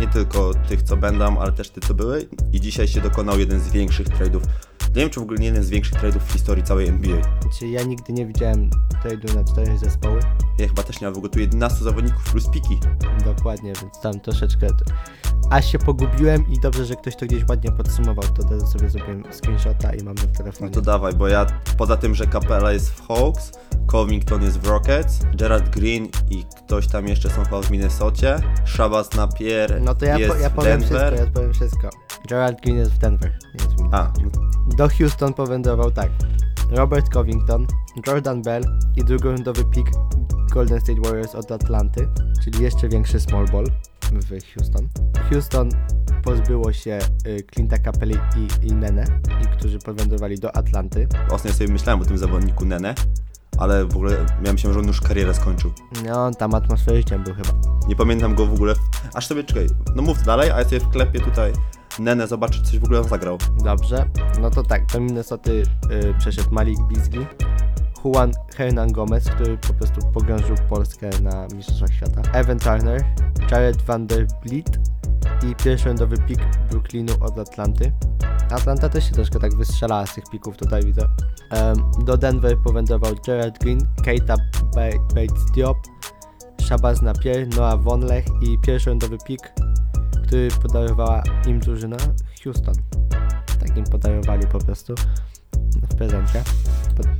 [0.00, 2.28] Nie tylko tych, co będą, ale też tych, co były.
[2.52, 4.40] I dzisiaj się dokonał jeden z większych trade'ów.
[4.88, 7.16] Nie wiem, czy w ogóle nie jeden z większych trade'ów w historii całej NBA.
[7.42, 8.70] Znaczy, ja nigdy nie widziałem
[9.04, 10.20] trade'u na cztery zespoły.
[10.58, 12.80] Ja chyba też nie mam w ogóle tu 11 zawodników plus piki.
[13.24, 14.66] Dokładnie, więc tam troszeczkę...
[15.50, 19.22] Aż się pogubiłem i dobrze, że ktoś to gdzieś ładnie podsumował, to teraz sobie zrobiłem
[19.32, 20.70] screenshota i mam na No telefonie.
[20.70, 21.46] to dawaj, bo ja
[21.78, 23.52] poza tym, że Capella jest w Hawks,
[23.86, 29.14] Covington jest w Rockets, Gerard Green i ktoś tam jeszcze są chyba w Minnesocie, Shabazz
[29.16, 30.98] Napier No to ja, jest po, ja w powiem Denver.
[31.12, 31.90] wszystko, ja powiem wszystko.
[32.28, 33.38] Gerald Green jest w Denver.
[33.54, 34.12] Nie jest w A.
[34.78, 36.10] Do Houston powędrował tak.
[36.70, 37.66] Robert Covington,
[38.06, 38.62] Jordan Bell
[38.96, 39.90] i drugorundowy pick
[40.52, 42.08] Golden State Warriors od Atlanty,
[42.44, 43.64] czyli jeszcze większy small ball
[44.12, 44.88] w Houston.
[45.30, 45.68] Houston
[46.24, 49.04] pozbyło się y, Clint'a Capelli i, i Nene,
[49.42, 51.08] i którzy powędrowali do Atlanty.
[51.30, 52.94] ostatnio sobie myślałem o tym zawodniku Nene,
[53.58, 55.72] ale w ogóle miałem się, że on już karierę skończył.
[56.04, 57.50] No, tam atmosferyczny był chyba.
[57.88, 58.74] Nie pamiętam go w ogóle.
[59.14, 59.66] Aż sobie czekaj,
[59.96, 61.52] no mów dalej, a ja sobie wklepię tutaj
[61.98, 63.38] Nene, zobaczę, czy coś w ogóle zagrał.
[63.64, 64.04] Dobrze,
[64.40, 67.26] no to tak, do Minnesoty y, przeszedł Malik Beasley,
[68.04, 73.04] Juan Hernan Gomez, który po prostu pogrążył Polskę na Mistrzostwach Świata, Evan Turner,
[73.50, 74.78] Jared Vanderbilt
[75.50, 76.40] i pierwszorundowy pick
[76.70, 77.92] Brooklynu od Atlanty.
[78.50, 81.08] Atlanta też się troszkę tak wystrzelała z tych pików, tutaj widzę.
[82.04, 84.34] Do Denver powędrował Gerard Green, Keita
[84.74, 85.76] Ba- Bates Diop,
[86.60, 89.52] Shabazz Napier, Noah Vonlech i pierwszorundowy pick,
[90.28, 91.96] który podarowała im drużyna
[92.44, 92.74] Houston.
[93.60, 94.94] Tak im podarowali po prostu
[95.90, 96.42] w prezencie.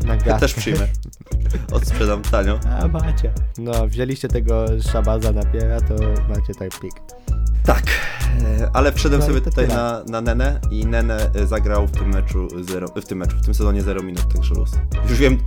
[0.06, 0.88] Na Ja też przyjmę.
[1.72, 2.60] Odsprzedam tanio.
[2.80, 3.32] A macie.
[3.58, 5.94] No, wzięliście tego Shabaza Napiera, to
[6.28, 6.92] macie tak pik.
[7.64, 7.82] Tak,
[8.60, 12.48] e, ale wszedłem sobie tutaj na, na Nenę i Nene e, zagrał w tym meczu
[12.60, 14.70] 0, w tym meczu, w tym sezonie 0 minut, także luz.
[15.10, 15.38] Już wiem,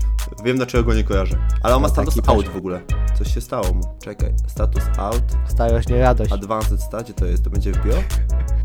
[0.44, 1.38] wiem dlaczego go nie kojarzę.
[1.64, 2.82] Ale on ma No, status taki out w ogóle.
[3.18, 3.82] Coś się stało mu.
[4.04, 6.32] Czekaj, status out, Starość nie radość.
[6.32, 7.44] advanced stat, gdzie to jest?
[7.44, 7.96] To będzie w bio?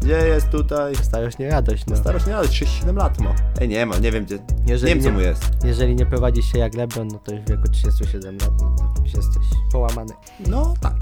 [0.01, 0.97] Gdzie jest tutaj?
[0.97, 1.97] Starość nie radość, no.
[1.97, 3.35] Starość nie ale 37 lat ma.
[3.61, 4.39] Ej, nie ma, nie wiem gdzie.
[4.67, 5.45] Jeżeli nie wiem co mu jest.
[5.65, 9.03] Jeżeli nie prowadzisz się jak LeBron, no to już w wieku 37 lat, no to
[9.03, 10.15] już jesteś połamany.
[10.47, 10.95] No tak.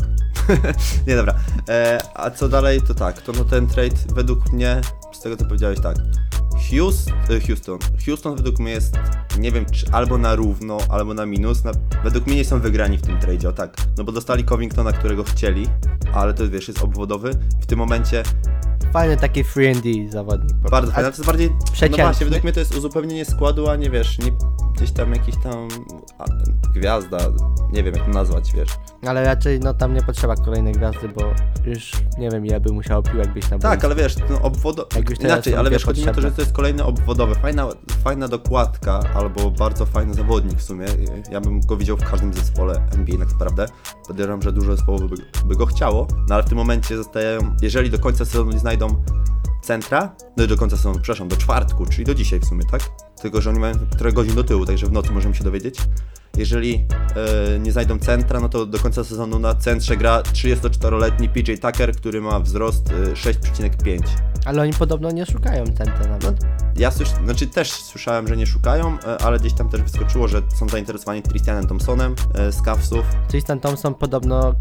[1.07, 1.35] nie dobra.
[1.69, 4.81] E, a co dalej, to tak, to no ten trade według mnie,
[5.13, 5.97] z tego co powiedziałeś tak,
[6.71, 7.15] Houston,
[7.47, 7.79] Houston.
[8.07, 8.97] Houston według mnie jest,
[9.39, 11.65] nie wiem, czy albo na równo, albo na minus.
[11.65, 11.73] Na,
[12.05, 13.77] według mnie nie są wygrani w tym tradzie, o tak.
[13.99, 15.67] No bo dostali Covingtona, którego chcieli,
[16.15, 17.31] ale to wiesz, jest obwodowy.
[17.61, 18.23] W tym momencie
[18.93, 20.57] Fajny taki free and zawodnik.
[20.71, 21.11] bardzo fajne.
[21.11, 21.51] To jest bardziej,
[21.91, 24.31] no właśnie, według mnie to jest uzupełnienie składu, a nie wiesz, nie,
[24.77, 25.69] gdzieś tam jakiś tam
[26.19, 26.25] a,
[26.75, 27.19] gwiazda,
[27.73, 28.69] nie wiem jak to nazwać, wiesz.
[29.07, 31.35] Ale raczej no tam nie potrzeba kolejnej gwiazdy, bo
[31.65, 33.87] już nie wiem ile by musiało piłek być na Tak, boisku.
[33.87, 34.89] ale wiesz, no obwodo...
[35.21, 37.69] Inaczej, ale wiesz, chodzi mi o to, że to jest kolejny obwodowy, fajna,
[38.05, 40.87] fajna dokładka, albo bardzo fajny zawodnik w sumie.
[41.31, 43.67] Ja bym go widział w każdym zespole NBA tak naprawdę.
[44.07, 47.91] Podejrzewam, że dużo zespołów by, by go chciało, no ale w tym momencie zostają, jeżeli
[47.91, 49.05] do końca sezonu nie znajdą
[49.63, 52.81] centra, no do końca sezonu, przepraszam, do czwartku, czyli do dzisiaj w sumie, tak?
[53.23, 55.81] Tylko, że oni mają trochę godzin do tyłu, także w nocy możemy się dowiedzieć.
[56.37, 56.87] Jeżeli
[57.55, 61.97] e, nie znajdą centra, no to do końca sezonu na centrze gra 34-letni PJ Tucker,
[61.97, 63.99] który ma wzrost e, 6,5.
[64.45, 66.37] Ale oni podobno nie szukają centra nawet.
[66.77, 70.43] Ja słysz, znaczy też słyszałem, że nie szukają, e, ale gdzieś tam też wyskoczyło, że
[70.57, 73.07] są zainteresowani Christianem Thompsonem e, z Cavsów.
[73.29, 74.55] Tristan Thompson podobno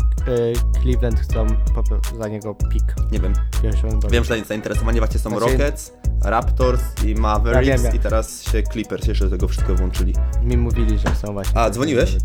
[0.81, 1.83] Cleveland chcą po,
[2.17, 4.07] za niego pick Nie wiem, pierwszą rundę.
[4.11, 5.93] wiem, że zainteresowani właśnie są Znaczy- Rockets,
[6.23, 10.13] Raptors i Mavericks Ja wiem, ja- i teraz się Clippers jeszcze do tego wszystko włączyli.
[10.43, 11.61] Mi mówili, że są właśnie.
[11.63, 12.15] A, dzwoniłeś?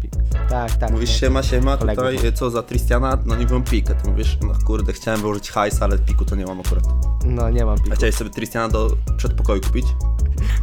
[0.49, 0.91] Tak, tak.
[0.91, 2.05] Mówisz siema, siema, Kolegów.
[2.17, 3.19] tutaj co za Tristiana?
[3.27, 3.91] No nie wiem, pik.
[3.91, 6.85] A ty mówisz, no kurde, chciałem wyłożyć hajs, ale piku to nie mam akurat.
[7.25, 7.97] No nie mam A piku.
[7.97, 9.87] chciałeś sobie Tristiana do przedpokoju kupić?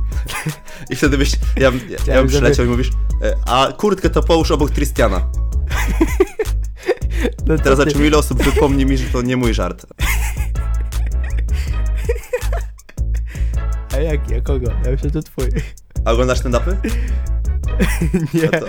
[0.91, 2.89] I wtedy byś, ja, bym- ja, ja bym żeby- przyleciał i mówisz,
[3.23, 5.21] e, a kurtkę to połóż obok Tristiana.
[7.47, 9.85] No, Teraz zobaczymy ile osób wypomni mi, że to nie mój żart.
[13.93, 14.71] A jak, ja kogo?
[14.85, 15.45] Ja myślę, to twój.
[16.05, 16.75] A oglądasz stand-upy?
[18.33, 18.65] nie, No to,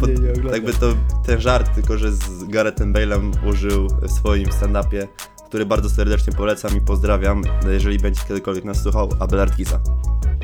[0.00, 0.52] po, nie, nie oglądam.
[0.52, 0.86] jakby to
[1.26, 5.06] ten żart, tylko że z Garethem Bale'em użył w swoim stand-upie,
[5.46, 9.80] który bardzo serdecznie polecam i pozdrawiam, jeżeli będzie kiedykolwiek nas słuchał, Abelard Giza.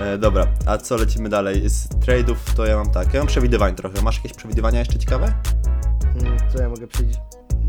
[0.01, 1.69] E, dobra, a co lecimy dalej?
[1.69, 4.03] Z trade'ów to ja mam tak, ja mam przewidywań trochę.
[4.03, 5.35] Masz jakieś przewidywania jeszcze ciekawe?
[6.21, 7.19] Mm, Co ja mogę powiedzieć?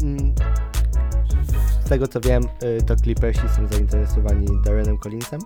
[0.04, 0.34] Mm,
[1.86, 5.40] Z tego co wiem, y, to Clippersi są zainteresowani Darrenem Collinsem,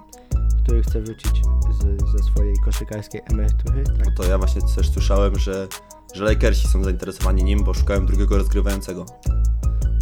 [0.64, 1.42] który chce wrócić
[1.80, 3.84] z, ze swojej koszykarskiej emerytury.
[3.84, 4.06] Tak?
[4.06, 5.68] No to ja właśnie też słyszałem, że,
[6.14, 9.06] że Lakersi są zainteresowani nim, bo szukają drugiego rozgrywającego.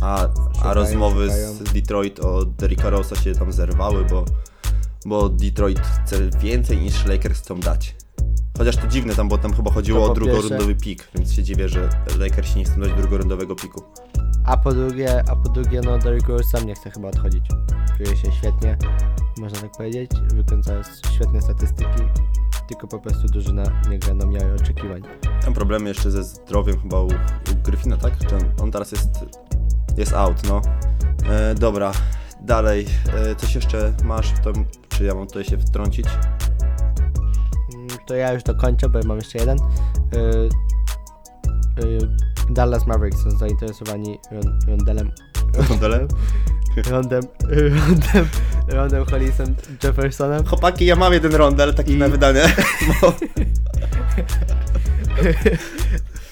[0.01, 1.53] A, a Szukają, rozmowy szukają.
[1.53, 4.25] z Detroit o Derricka Rosa się tam zerwały, bo,
[5.05, 7.95] bo Detroit chce więcej niż Lakers chcą dać.
[8.57, 11.69] Chociaż to dziwne tam, bo tam chyba chodziło To o drugorundowy pik, więc się dziwię,
[11.69, 11.89] że
[12.19, 13.83] Lakersi nie chcą dać drugorundowego piku.
[14.49, 17.45] A po drugie, a po drugie, no Derrick Rose sam nie chce chyba odchodzić.
[17.97, 18.77] Czuje się świetnie,
[19.37, 20.71] można tak powiedzieć, wykręca
[21.11, 22.01] świetne statystyki,
[22.67, 25.01] tylko po prostu drużyna nie gra na miarę oczekiwań.
[25.45, 28.17] Tam problemy jeszcze ze zdrowiem chyba u, u Gryfina, tak?
[28.27, 29.09] Czy on, on teraz jest,
[29.97, 30.61] jest out, no.
[31.29, 31.91] E, dobra,
[32.41, 32.85] dalej.
[33.13, 36.07] E, coś jeszcze masz w tym, czy ja mam tutaj się wtrącić?
[37.75, 39.57] Mm, To ja już dokończę, bo ja mam jeszcze jeden.
[39.57, 40.49] Y,
[42.49, 45.11] Dallas Mavericks są zainteresowani Ron, Rondelem.
[45.69, 46.07] Rondelem?
[46.91, 48.27] Rondem, Rondem,
[48.67, 52.41] Rondem Hollisem Jeffersonem Chłopaki, ja mam jeden rondel taki I- na wydanie.
[53.01, 53.13] Bo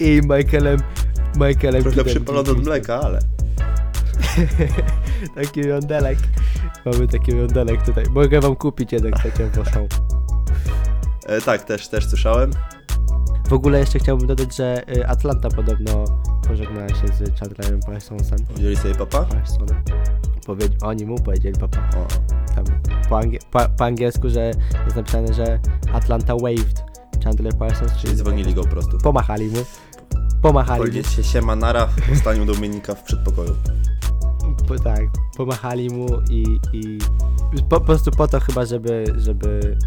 [0.00, 0.78] i Michaelem,
[1.36, 3.18] Michaelem trochę przypalony od mleka, ale.
[5.34, 6.18] Taki rondelek.
[6.84, 8.04] Mamy taki rondelek tutaj.
[8.10, 9.88] Mogę wam kupić jeden, chcecie waszą.
[11.26, 12.50] E, tak, też, też słyszałem.
[13.48, 16.04] W ogóle jeszcze chciałbym dodać, że y, Atlanta podobno
[16.48, 18.38] pożegnała się z Chandlerem Parsonsem.
[18.56, 19.24] Wzięli sobie papa?
[19.24, 19.82] Parsonem.
[20.46, 21.78] Powiedz, oni mu powiedzieli papa.
[21.78, 22.06] O,
[22.54, 22.64] Tam
[23.08, 24.50] po, angie, po, po angielsku, że
[24.84, 25.60] jest napisane, że
[25.92, 26.84] Atlanta waved
[27.24, 28.98] Chandler Parsons, czyli dzwonili go po prostu.
[28.98, 29.58] Pomachali mu.
[30.42, 30.86] Pomachali mu.
[30.86, 33.54] Powiedzieć się siema nara w staniu Dominika w przedpokoju.
[34.68, 35.00] Po, tak,
[35.36, 36.98] pomachali mu i, i
[37.52, 39.78] po, po prostu po to chyba, żeby, żeby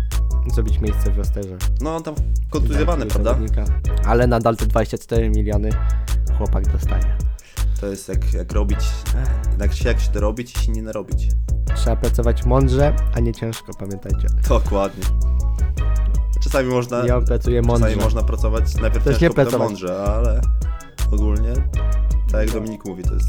[0.54, 1.58] zrobić miejsce w rosterze.
[1.82, 2.16] No, on tam
[2.50, 3.30] kontuzjowany, Dla prawda?
[3.34, 3.66] zawodnika.
[4.06, 5.70] Ale nadal te 24 miliony
[6.38, 7.18] chłopak dostaje.
[7.82, 8.80] To jest jak, jak robić,
[9.60, 11.28] jak się, jak się to robić i się nie narobić.
[11.76, 14.28] Trzeba pracować mądrze, a nie ciężko, pamiętajcie.
[14.50, 15.04] Dokładnie.
[16.44, 17.86] Czasami można, Ja pracuję mądrze.
[17.86, 19.68] czasami można pracować najpierw Też ciężko, nie potem pracować.
[19.70, 20.42] mądrze, ale
[21.12, 21.54] ogólnie,
[22.32, 22.54] tak jak No.
[22.54, 23.28] Dominik mówi, to jest...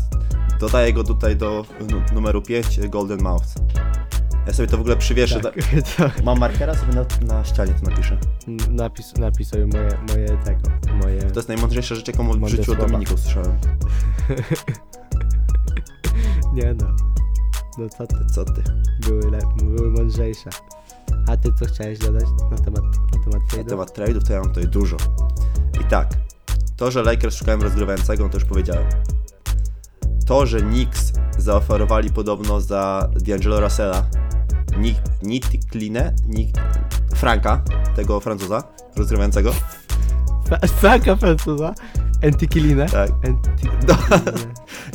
[0.60, 3.46] Dodaję go tutaj do nu- numeru 5, Golden Mouth.
[4.47, 5.40] Ja sobie to w ogóle przywieszę.
[5.40, 5.55] Tak,
[5.97, 8.18] to, Mam markera, sobie na, na ścianie to napiszę.
[8.70, 10.68] napis, napis sobie moje, moje tego,
[11.03, 11.22] moje...
[11.22, 12.78] To jest najmądrzejsza rzecz, jaką w życiu od.
[12.78, 13.53] Dominika usłyszałem.
[16.55, 16.86] Nie no.
[17.78, 18.62] No co ty, Co ty?
[19.01, 20.51] były, le, były mądrzejsze.
[21.28, 24.49] A ty co chciałeś dodać na temat, na temat Na temat trade'ów to ja mam
[24.49, 24.97] tutaj dużo.
[25.80, 26.09] I tak,
[26.76, 28.84] to, że Lakers szukają rozgrywającego, no to już powiedziałem.
[30.26, 34.07] To, że Knicks zaoferowali podobno za D'Angelo Russella
[35.70, 36.58] Kline, Nick,
[37.14, 37.62] Franka,
[37.96, 38.62] tego Francuza
[38.96, 39.52] rozgrywającego.
[40.48, 41.74] Fra- Franka Francuza,
[42.20, 42.86] Entikilinę.
[42.86, 43.10] Tak.
[43.22, 43.94] Entikilinę.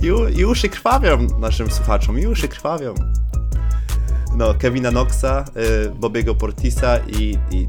[0.01, 2.93] I, u- I uszy krwawią naszym słuchaczom, i uszy krwawią.
[4.35, 5.45] No, Kevina Knoxa,
[5.85, 7.67] y, Bobiego Portisa i, i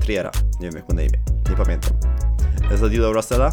[0.00, 0.30] Triera.
[0.60, 1.18] Nie wiem jak mu na imię,
[1.50, 1.92] nie pamiętam.
[2.74, 3.52] Za D'Lo Russella?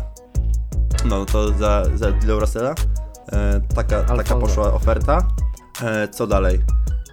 [1.06, 2.76] No, no to za, za D'Lo Russella
[3.32, 5.28] e, taka, taka poszła oferta.
[5.84, 6.60] E, co dalej?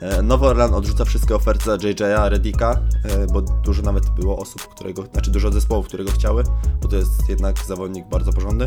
[0.03, 4.63] E, Nowy Orlan odrzuca wszystkie oferty za JJ'a, Redika, e, bo dużo nawet było osób,
[4.75, 6.45] którego, znaczy dużo zespołów, które go chciały,
[6.83, 8.67] bo to jest jednak zawodnik bardzo porządny.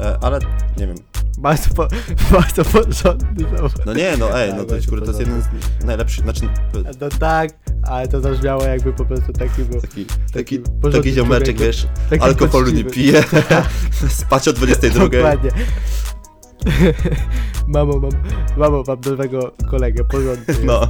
[0.00, 0.38] E, ale
[0.78, 0.96] nie wiem,
[1.38, 1.88] Bardzo, po,
[2.36, 3.72] bardzo porządny zawód.
[3.86, 5.42] no nie, no ej, no to, kurde, to jest jeden
[5.80, 6.48] z najlepszych, znaczy
[7.00, 7.50] No tak,
[7.82, 9.80] ale to zabrzmiało jakby po prostu taki był.
[9.80, 13.12] taki, taki, porządny taki ziomeczek, wiesz, taki alkoholu nie poczciwy.
[13.12, 13.24] pije,
[14.20, 15.08] spać o 22.
[15.08, 15.50] Dokładnie.
[17.74, 18.10] mamo, mam,
[18.56, 20.54] mamo, mam nowego kolegę, porządny.
[20.64, 20.80] No.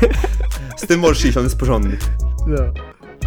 [0.76, 1.96] Z tym możesz iść, on jest porządny.
[2.46, 2.56] no.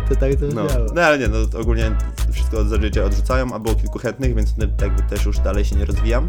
[0.10, 0.64] To tak to No.
[0.96, 1.92] no ale nie, no ogólnie
[2.32, 5.76] wszystko od ZJ odrzucają, a było kilku chętnych, więc no, jakby też już dalej się
[5.76, 6.28] nie rozwijam.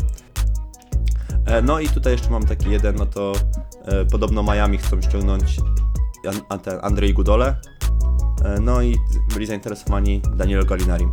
[1.47, 3.33] E, No i tutaj jeszcze mam taki jeden, no to
[3.85, 5.57] e, podobno Miami chcą ściągnąć
[6.83, 7.57] Andrzej Gudole.
[8.45, 8.97] E, no i
[9.35, 11.13] byli zainteresowani Danilo Galinarim.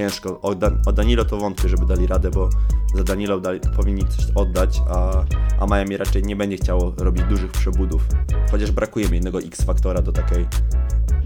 [0.00, 0.40] Ciężko.
[0.40, 2.48] O, Dan- o Danilo to wątpię, żeby dali radę, bo
[2.94, 5.24] za Danilo dali, powinni coś oddać, a,
[5.60, 8.02] a Miami raczej nie będzie chciało robić dużych przebudów.
[8.50, 10.46] Chociaż brakuje mi jednego X-faktora do takiej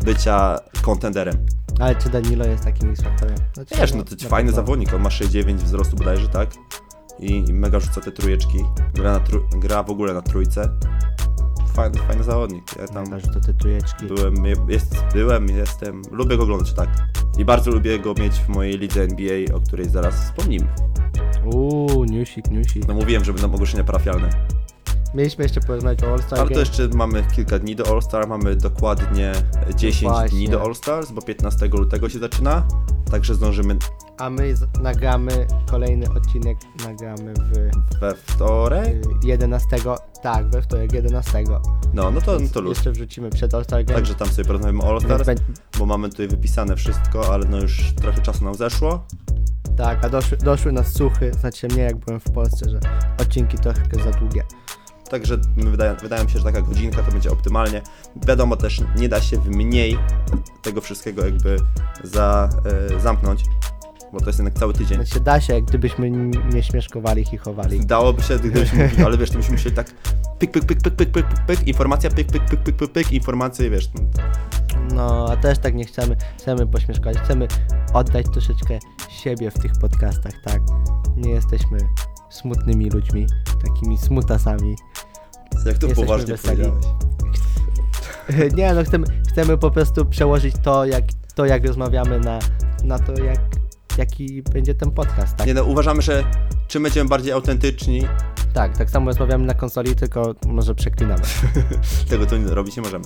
[0.05, 1.47] bycia kontenderem.
[1.81, 3.37] Ale czy Danilo jest takim X-faktorem?
[3.55, 4.53] Znaczy, Wiesz, no to fajny pewno.
[4.53, 6.51] zawodnik, on ma 6,9 wzrostu bodajże, tak?
[7.18, 8.59] I, I mega rzuca te trójeczki.
[8.95, 10.68] Gra, na tru- gra w ogóle na trójce.
[11.75, 12.64] Fajny, fajny zawodnik.
[12.79, 14.07] Ja tam Tam to te tujeczki.
[14.07, 14.35] byłem,
[14.68, 16.89] jest, byłem, jestem, lubię go oglądać, tak.
[17.39, 20.66] I bardzo lubię go mieć w mojej lidze NBA, o której zaraz wspomnimy.
[21.45, 22.89] Uuu, newsik, newsik.
[22.89, 24.31] No mówiłem, że będą ogłoszenia parafialne.
[25.15, 26.61] Mieliśmy jeszcze porozmawiać o All-Star Ale to Game.
[26.61, 29.33] jeszcze mamy kilka dni do All-Star, mamy dokładnie
[29.77, 30.39] 10 Właśnie.
[30.39, 32.63] dni do All-Stars, bo 15 lutego się zaczyna.
[33.11, 33.77] Także zdążymy
[34.19, 37.49] A my z- nagramy kolejny odcinek, nagramy w
[38.01, 38.89] we wtorek.
[38.89, 39.77] y, 11,
[40.23, 41.45] tak, we wtorek 11.
[41.95, 42.77] No, no to, no to luz.
[42.77, 43.95] Jeszcze wrzucimy przed All-Star Game.
[43.99, 45.45] Także tam sobie porozmawiamy o Więc All-Stars, będzie-
[45.79, 49.07] bo mamy tutaj wypisane wszystko, ale no już trochę czasu nam zeszło.
[49.77, 52.81] Tak, a doszły, doszły nas słuchy, znaczy mnie jak byłem w Polsce, że
[53.21, 54.43] odcinki trochę za długie.
[55.11, 57.83] Także wydaje, wydaje mi się, że taka godzinka to będzie optymalnie.
[58.27, 59.99] Wiadomo też, nie da się w mniej
[60.63, 61.57] tego wszystkiego jakby
[62.05, 62.49] za,
[62.95, 63.45] e, zamknąć,
[64.13, 65.05] bo to jest jednak cały tydzień.
[65.07, 66.11] Znaczy da się, jak gdybyśmy
[66.55, 67.81] nie śmieszkowali, chichowali.
[67.81, 69.95] Dałoby się, gdybyśmy mówili, ale wiesz, to byśmy musieli tak
[70.39, 73.13] pyk, pyk, pyk, pyk, pyk, pyk, pyk, pyk, informacja, pyk, pyk, pyk, pyk, pyk, pyk,
[73.13, 73.91] informacje, wiesz.
[74.95, 77.49] No, a też tak nie chcemy, chcemy pośmieszkować, chcemy
[77.95, 80.61] oddać troszeczkę siebie w tych podcastach, tak?
[81.17, 81.79] Nie jesteśmy
[82.31, 83.26] smutnymi ludźmi,
[83.64, 84.76] takimi smutasami.
[85.66, 86.62] Jak to Jesteśmy poważnie weseli.
[86.62, 86.85] powiedziałeś.
[88.57, 91.05] Nie no, chcemy, chcemy po prostu przełożyć to, jak,
[91.35, 92.39] to, jak rozmawiamy na,
[92.85, 93.41] na to, jak,
[93.99, 95.47] jaki będzie ten podcast, tak?
[95.47, 96.24] Nie no, uważamy, że
[96.68, 98.03] czym będziemy bardziej autentyczni,
[98.55, 101.22] Tak, tak samo rozmawiamy na konsoli, tylko może przeklinamy.
[102.11, 103.05] tego tu robić nie możemy.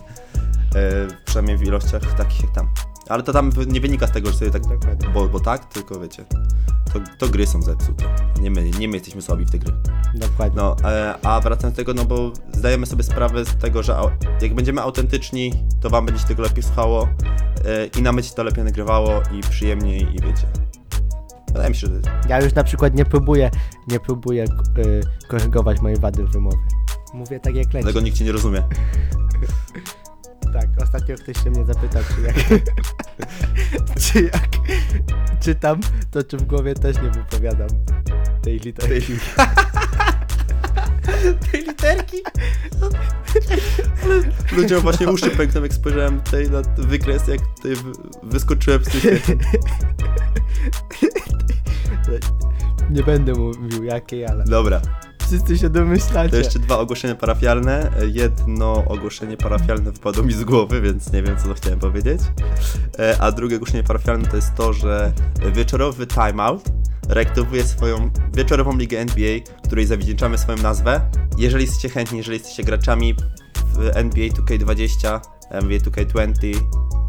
[0.75, 2.69] E, przynajmniej w ilościach takich jak tam.
[3.09, 5.09] Ale to tam nie wynika z tego, że sobie tak, Dokładnie.
[5.15, 6.25] bo, bo tak, tylko wiecie,
[6.93, 8.05] to, to gry są zepsute.
[8.41, 9.73] Nie my, nie my jesteśmy słabi w te gry.
[10.15, 10.57] Dokładnie.
[10.63, 14.11] No, e, a wracając do tego, no bo zdajemy sobie sprawę z tego, że au-
[14.43, 17.09] jak będziemy autentyczni, to wam będzie się tego lepiej słuchało
[17.65, 20.47] e, i nam będzie się to lepiej nagrywało i przyjemniej i wiecie.
[21.49, 23.51] Wydaje mi się, że Ja już na przykład nie próbuję,
[23.89, 26.57] nie próbuję y, korygować mojej wady wymowy.
[27.15, 27.87] Mówię tak jak leci.
[27.87, 28.63] tego nikt cię nie rozumie.
[30.55, 32.37] Tak, ostatnio ktoś się mnie zapytał, czy jak,
[34.01, 34.49] czy jak
[35.41, 35.81] czytam,
[36.11, 37.69] to czy w głowie też nie wypowiadam
[38.43, 39.17] tej literki.
[41.53, 42.17] Tej literki?
[44.57, 47.93] Ludziom właśnie uszy pękną, jak spojrzałem tutaj na wykres, jak tutaj wy-
[48.23, 49.27] wyskoczyłem z tych
[52.91, 54.81] Nie będę mówił jakiej, ale Dobra,
[55.35, 56.31] wszyscy się domyślacie.
[56.31, 57.91] to jeszcze dwa ogłoszenia parafialne.
[58.13, 62.21] Jedno ogłoszenie parafialne wypadło mi z głowy, więc nie wiem, co to chciałem powiedzieć.
[62.99, 65.13] E, A drugie ogłoszenie parafialne to jest to, że
[65.55, 66.65] wieczorowy timeout
[67.09, 71.01] reaktywuje swoją wieczorową ligę NBA, której zawdzięczamy swoją nazwę.
[71.39, 73.15] Jeżeli jesteście chętni, jeżeli jesteście graczami
[73.73, 75.21] w NBA 2K20,
[75.51, 76.55] NBA 2K20,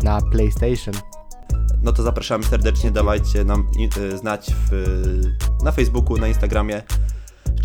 [0.03, 0.95] Na PlayStation.
[1.83, 3.67] no to zapraszamy serdecznie, dawajcie nam
[3.97, 5.21] y, znać w,
[5.63, 6.81] na Facebooku, na Instagramie,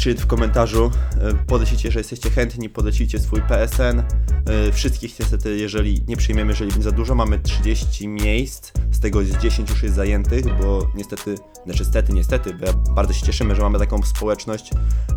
[0.00, 0.90] czy w komentarzu
[1.20, 3.98] e, podejrzycie, że jesteście chętni, podejrzycie swój PSN.
[3.98, 9.20] E, Wszystkich niestety, jeżeli nie przyjmiemy, jeżeli będzie za dużo, mamy 30 miejsc, z tego
[9.20, 11.34] jest 10 już jest zajętych, bo niestety,
[11.66, 14.70] znaczy stety, niestety, bo bardzo się cieszymy, że mamy taką społeczność,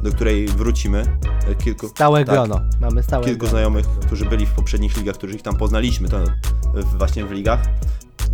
[0.04, 1.18] do której wrócimy.
[1.52, 2.62] E, Kilku, Stałe tak, grono.
[2.82, 3.52] Mamy stałe kilku grono.
[3.52, 6.18] znajomych, którzy byli w poprzednich ligach, których ich tam poznaliśmy, to
[6.98, 7.60] właśnie w ligach,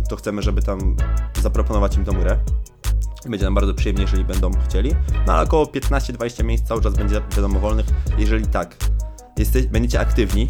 [0.08, 0.96] to chcemy, żeby tam
[1.42, 2.38] zaproponować im tą grę.
[3.28, 4.94] Będzie nam bardzo przyjemnie, jeżeli będą chcieli.
[5.26, 7.86] No ale około 15-20 miejsc cały czas będzie wiadomo wolnych.
[8.18, 8.76] Jeżeli tak,
[9.38, 10.48] jeste, będziecie aktywni,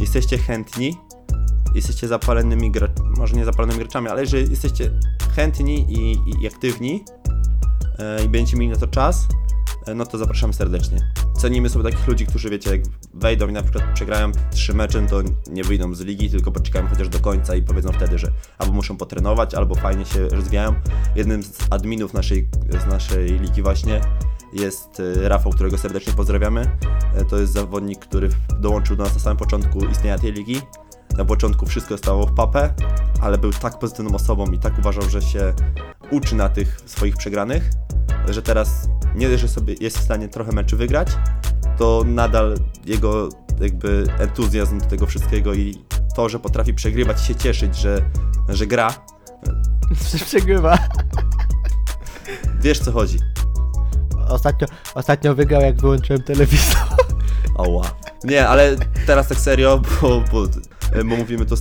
[0.00, 0.96] jesteście chętni,
[1.74, 4.90] jesteście zapalonymi graczami, może nie zapalonymi graczami, ale jeżeli jesteście
[5.36, 7.04] chętni i, i, i aktywni
[8.24, 9.28] i będziecie mieli na to czas,
[9.86, 10.98] e, no to zapraszamy serdecznie.
[11.36, 12.80] Cenimy sobie takich ludzi, którzy wiecie, jak
[13.14, 17.08] wejdą i na przykład przegrają trzy mecze, to nie wyjdą z ligi, tylko poczekają chociaż
[17.08, 20.74] do końca i powiedzą wtedy, że albo muszą potrenować, albo fajnie się rozwijają.
[21.16, 22.48] Jednym z adminów naszej,
[22.84, 24.00] z naszej ligi właśnie
[24.52, 26.76] jest e, Rafał, którego serdecznie pozdrawiamy.
[27.14, 28.28] E, To jest zawodnik, który
[28.60, 30.60] dołączył do nas na samym początku istnienia tej ligi.
[31.18, 32.74] Na początku wszystko stało w papę,
[33.20, 35.54] ale był tak pozytywną osobą i tak uważał, że się
[36.14, 37.70] uczy na tych swoich przegranych,
[38.28, 41.08] że teraz nie że sobie jest w stanie trochę meczy wygrać,
[41.78, 42.54] to nadal
[42.84, 43.28] jego
[43.60, 45.84] jakby entuzjazm do tego wszystkiego i
[46.16, 48.02] to, że potrafi przegrywać i się cieszyć, że,
[48.48, 48.94] że gra,
[50.12, 50.78] Że przegrywa.
[52.60, 53.18] wiesz co chodzi.
[54.28, 56.82] Ostatnio, ostatnio wygrał jak wyłączyłem telewizor.
[57.54, 57.84] Oła.
[58.24, 60.46] Nie, ale teraz tak serio, bo, bo,
[60.96, 61.56] bo mówimy to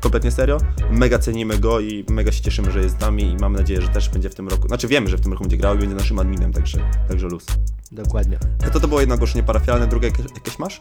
[0.00, 0.58] kompletnie serio.
[0.90, 3.88] Mega cenimy go i mega się cieszymy, że jest z nami i mamy nadzieję, że
[3.88, 4.68] też będzie w tym roku.
[4.68, 6.78] Znaczy wiemy, że w tym roku będzie grał i będzie naszym adminem, także,
[7.08, 7.46] także luz.
[7.92, 8.38] Dokładnie.
[8.64, 10.80] No To to było jedno ogłoszenie parafialne, drugie jakieś, jakieś masz?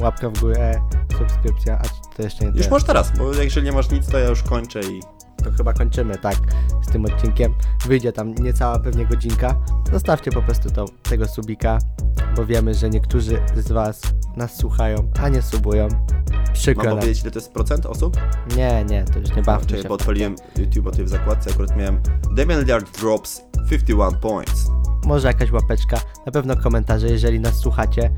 [0.00, 0.80] Łapka w górę,
[1.18, 4.28] subskrypcja, a to jeszcze nie Już możesz teraz, bo jeżeli nie masz nic, to ja
[4.28, 5.00] już kończę i
[5.44, 6.36] To chyba kończymy, tak,
[6.82, 7.54] z tym odcinkiem.
[7.86, 9.54] Wyjdzie tam niecała pewnie godzinka.
[9.92, 11.78] Zostawcie po prostu to, tego subika,
[12.36, 14.00] bo wiemy, że niektórzy z Was
[14.36, 15.88] nas słuchają, a nie subują.
[16.52, 16.98] Przykro mam nam.
[16.98, 18.16] powiedzieć ile to jest procent osób?
[18.56, 19.88] Nie, nie, to już nie bawmy Czekaj, się.
[19.88, 22.00] bo odpaliłem YouTube o tej w zakładce, akurat miałem
[22.36, 24.70] Damian Lillard drops 51 points.
[25.04, 28.10] Może jakaś łapeczka, na pewno komentarze, jeżeli nas słuchacie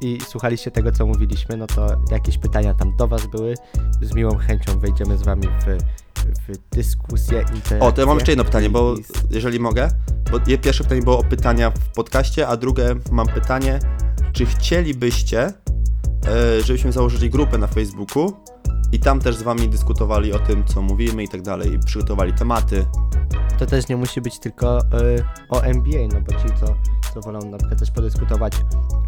[0.00, 3.54] i słuchaliście tego, co mówiliśmy, no to jakieś pytania tam do Was były.
[4.00, 5.78] Z miłą chęcią wejdziemy z Wami w,
[6.48, 7.80] w dyskusję, interakcję.
[7.80, 8.94] O, to ja mam jeszcze jedno pytanie, bo
[9.30, 9.88] jeżeli mogę,
[10.30, 13.78] bo pierwsze pytanie było o pytania w podcaście, a drugie mam pytanie,
[14.32, 15.52] czy chcielibyście, e,
[16.64, 18.32] żebyśmy założyli grupę na Facebooku
[18.92, 22.32] i tam też z wami dyskutowali o tym, co mówimy i tak dalej, i przygotowali
[22.32, 22.86] tematy.
[23.58, 24.82] To też nie musi być tylko y,
[25.48, 26.74] o NBA, no bo ci, co,
[27.14, 28.52] co wolą na przykład też podyskutować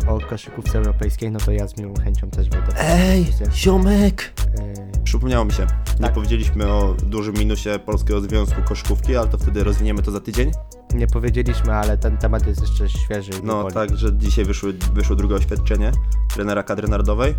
[0.08, 4.32] o koszykówce europejskiej, no to ja z miłą chęcią też w Ej, ziomek!
[4.58, 6.14] Y, Przypomniało mi się, nie Tak.
[6.14, 10.50] powiedzieliśmy o dużym minusie Polskiego Związku Koszykówki, ale to wtedy rozwiniemy to za tydzień.
[10.94, 13.30] nie powiedzieliśmy, ale ten temat jest jeszcze świeży.
[13.42, 13.74] i No boli.
[13.74, 15.92] tak, że dzisiaj wyszły, wyszło drugie oświadczenie
[16.34, 17.34] trenera kadry narodowej,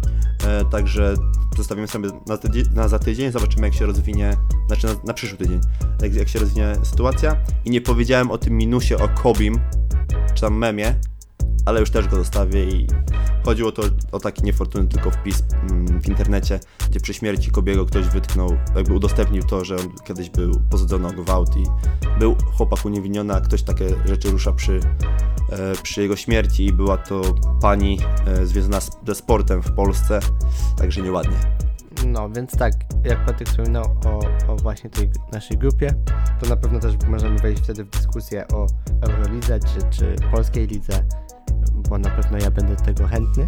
[0.48, 1.14] e, także
[1.58, 5.38] zostawimy sobie na, tydzień, na za tydzień, zobaczymy jak się rozwinie, znaczy na, na przyszły
[5.38, 5.60] tydzień,
[6.02, 7.38] jak, jak się rozwinie sytuacja.
[7.66, 9.60] I nie powiedziałem o tym minusie o Kobim,
[10.34, 10.96] czy tam memie,
[11.66, 12.88] ale już też go zostawię i
[13.46, 16.60] chodziło to o taki niefortunny tylko wpis mm, w internecie,
[16.90, 21.12] gdzie przy śmierci Kobiego ktoś wytknął, jakby udostępnił to, że on kiedyś był posadzony o
[21.12, 21.64] gwałt i
[22.20, 24.80] był chłopak uniewinniony, a ktoś takie rzeczy rusza przy,
[25.50, 27.22] e, przy jego śmierci i była to
[27.62, 30.20] pani e, związana z, ze sportem w Polsce,
[30.78, 31.38] także nieładnie.
[32.08, 35.94] No, więc tak, jak Patryk wspominał o, o właśnie tej naszej grupie,
[36.40, 38.68] to na pewno też możemy wejść wtedy w dyskusję o
[39.02, 41.04] Eurolidze czy, czy polskiej lidze,
[41.90, 43.48] bo na pewno ja będę do tego chętny,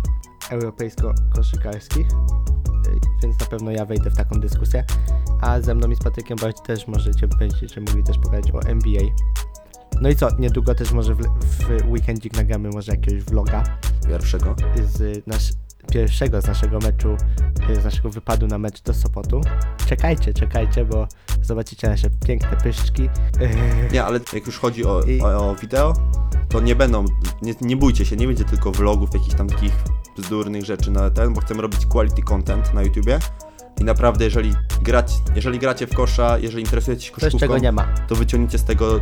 [0.49, 2.07] europejsko-koszykarskich,
[3.23, 4.85] więc na pewno ja wejdę w taką dyskusję,
[5.41, 9.01] a ze mną i z Patrykiem Barć też możecie, będziecie mogli też pogadać o NBA.
[10.01, 13.63] No i co, niedługo też może w, w weekendzik nagramy może jakiegoś vloga,
[14.07, 14.55] Pierwszego.
[14.85, 15.51] z nasz,
[15.91, 17.17] pierwszego z naszego meczu,
[17.69, 19.41] y, z naszego wypadu na mecz do Sopotu.
[19.85, 21.07] Czekajcie, czekajcie, bo
[21.41, 23.09] zobaczycie nasze piękne pyszczki.
[23.93, 25.93] Nie, ale jak już chodzi o, I- o, o wideo,
[26.49, 27.05] to nie będą,
[27.41, 29.73] nie, nie bójcie się, nie będzie tylko vlogów, jakichś tam takich
[30.17, 33.19] bzdurnych rzeczy na ten, bo chcemy robić quality content na YouTubie.
[33.79, 37.87] I naprawdę, jeżeli, grać, jeżeli gracie w kosza, jeżeli interesujecie się koszykówką, czego nie ma.
[38.07, 38.99] to wyciągniecie z tego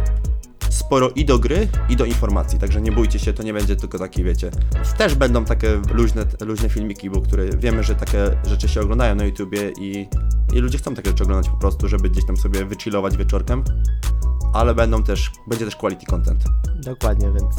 [0.70, 4.00] sporo i do gry, i do informacji, także nie bójcie się, to nie będzie tylko
[4.00, 4.52] taki, wiecie.
[4.98, 9.26] Też będą takie luźne, luźne filmiki, bo które wiemy, że takie rzeczy się oglądają na
[9.26, 10.08] YouTubie i,
[10.54, 13.64] i ludzie chcą takie rzeczy oglądać po prostu, żeby gdzieś tam sobie wychillować wieczorkiem,
[14.54, 16.44] ale będą też, będzie też quality content.
[16.86, 17.56] Dokładnie, więc,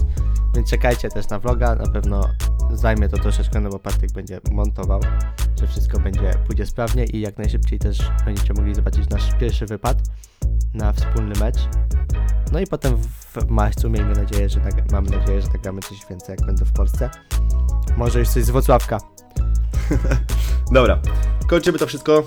[0.54, 1.74] więc czekajcie też na vloga.
[1.74, 2.28] Na pewno
[2.72, 5.00] zajmie to troszeczkę, no bo Patryk będzie montował,
[5.60, 9.98] że wszystko będzie, pójdzie sprawnie i jak najszybciej też będziecie mogli zobaczyć nasz pierwszy wypad
[10.76, 11.56] na wspólny mecz.
[12.52, 16.36] No i potem w marcu miejmy nadzieję, że nagra- mamy nadzieję, że nagramy coś więcej
[16.38, 17.10] jak będę w Polsce.
[17.96, 18.98] Może już coś z Wrocławka.
[20.72, 20.98] Dobra,
[21.46, 22.22] kończymy to wszystko.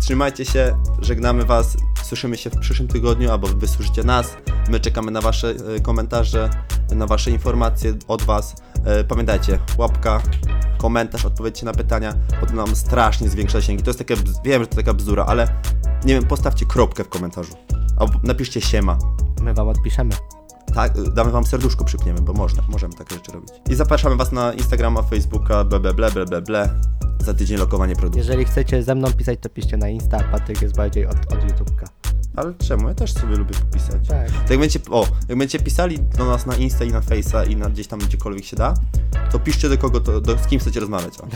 [0.00, 1.76] Trzymajcie się, żegnamy Was.
[2.04, 4.36] Słyszymy się w przyszłym tygodniu, albo Wy słyszycie nas.
[4.70, 6.50] My czekamy na Wasze e, komentarze,
[6.94, 8.54] na Wasze informacje od Was.
[8.84, 10.22] E, Pamiętajcie, łapka,
[10.78, 13.82] komentarz, odpowiedzcie na pytania, bo to nam strasznie zwiększa zasięgi.
[13.82, 15.48] To jest takie, wiem, że to taka bzdura, ale
[16.04, 17.52] nie wiem, postawcie kropkę w komentarzu.
[17.96, 18.98] Albo napiszcie siema.
[19.42, 20.10] My wam odpiszemy.
[20.76, 23.50] Tak, damy wam serduszko, przypniemy, bo można, możemy takie rzeczy robić.
[23.70, 26.68] I zapraszamy was na Instagrama, Facebooka, ble, ble, ble, ble, ble.
[27.18, 28.18] Za tydzień lokowanie produktu.
[28.18, 31.86] Jeżeli chcecie ze mną pisać, to piszcie na Insta, Patryk jest bardziej od, od YouTubka.
[32.36, 32.88] Ale czemu?
[32.88, 34.08] Ja też sobie lubię popisać.
[34.08, 34.30] Tak.
[34.30, 37.56] To jak będziecie, o, jak będziecie pisali do nas na Insta i na Face'a i
[37.56, 38.74] na gdzieś tam gdziekolwiek się da,
[39.30, 41.18] to piszcie do kogo, to, do, z kim chcecie rozmawiać.
[41.18, 41.26] O.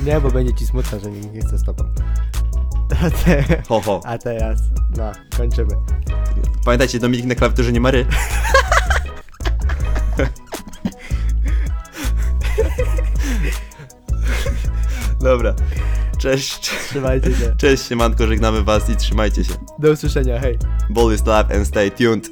[0.06, 1.84] Nie, bo będzie ci smutno, że nikt nie chce z tobą.
[2.90, 4.00] A, te, Ho, ho.
[4.04, 4.60] a teraz,
[4.96, 5.74] no, kończymy.
[6.64, 8.06] Pamiętajcie, Dominik na klawiaturze nie ma ry.
[15.20, 15.54] Dobra.
[16.18, 16.70] Cześć.
[16.90, 17.54] Trzymajcie się.
[17.56, 19.54] Cześć, siemanko, żegnamy was i trzymajcie się.
[19.78, 20.58] Do usłyszenia, hej.
[20.90, 22.30] Ball is live and stay tuned.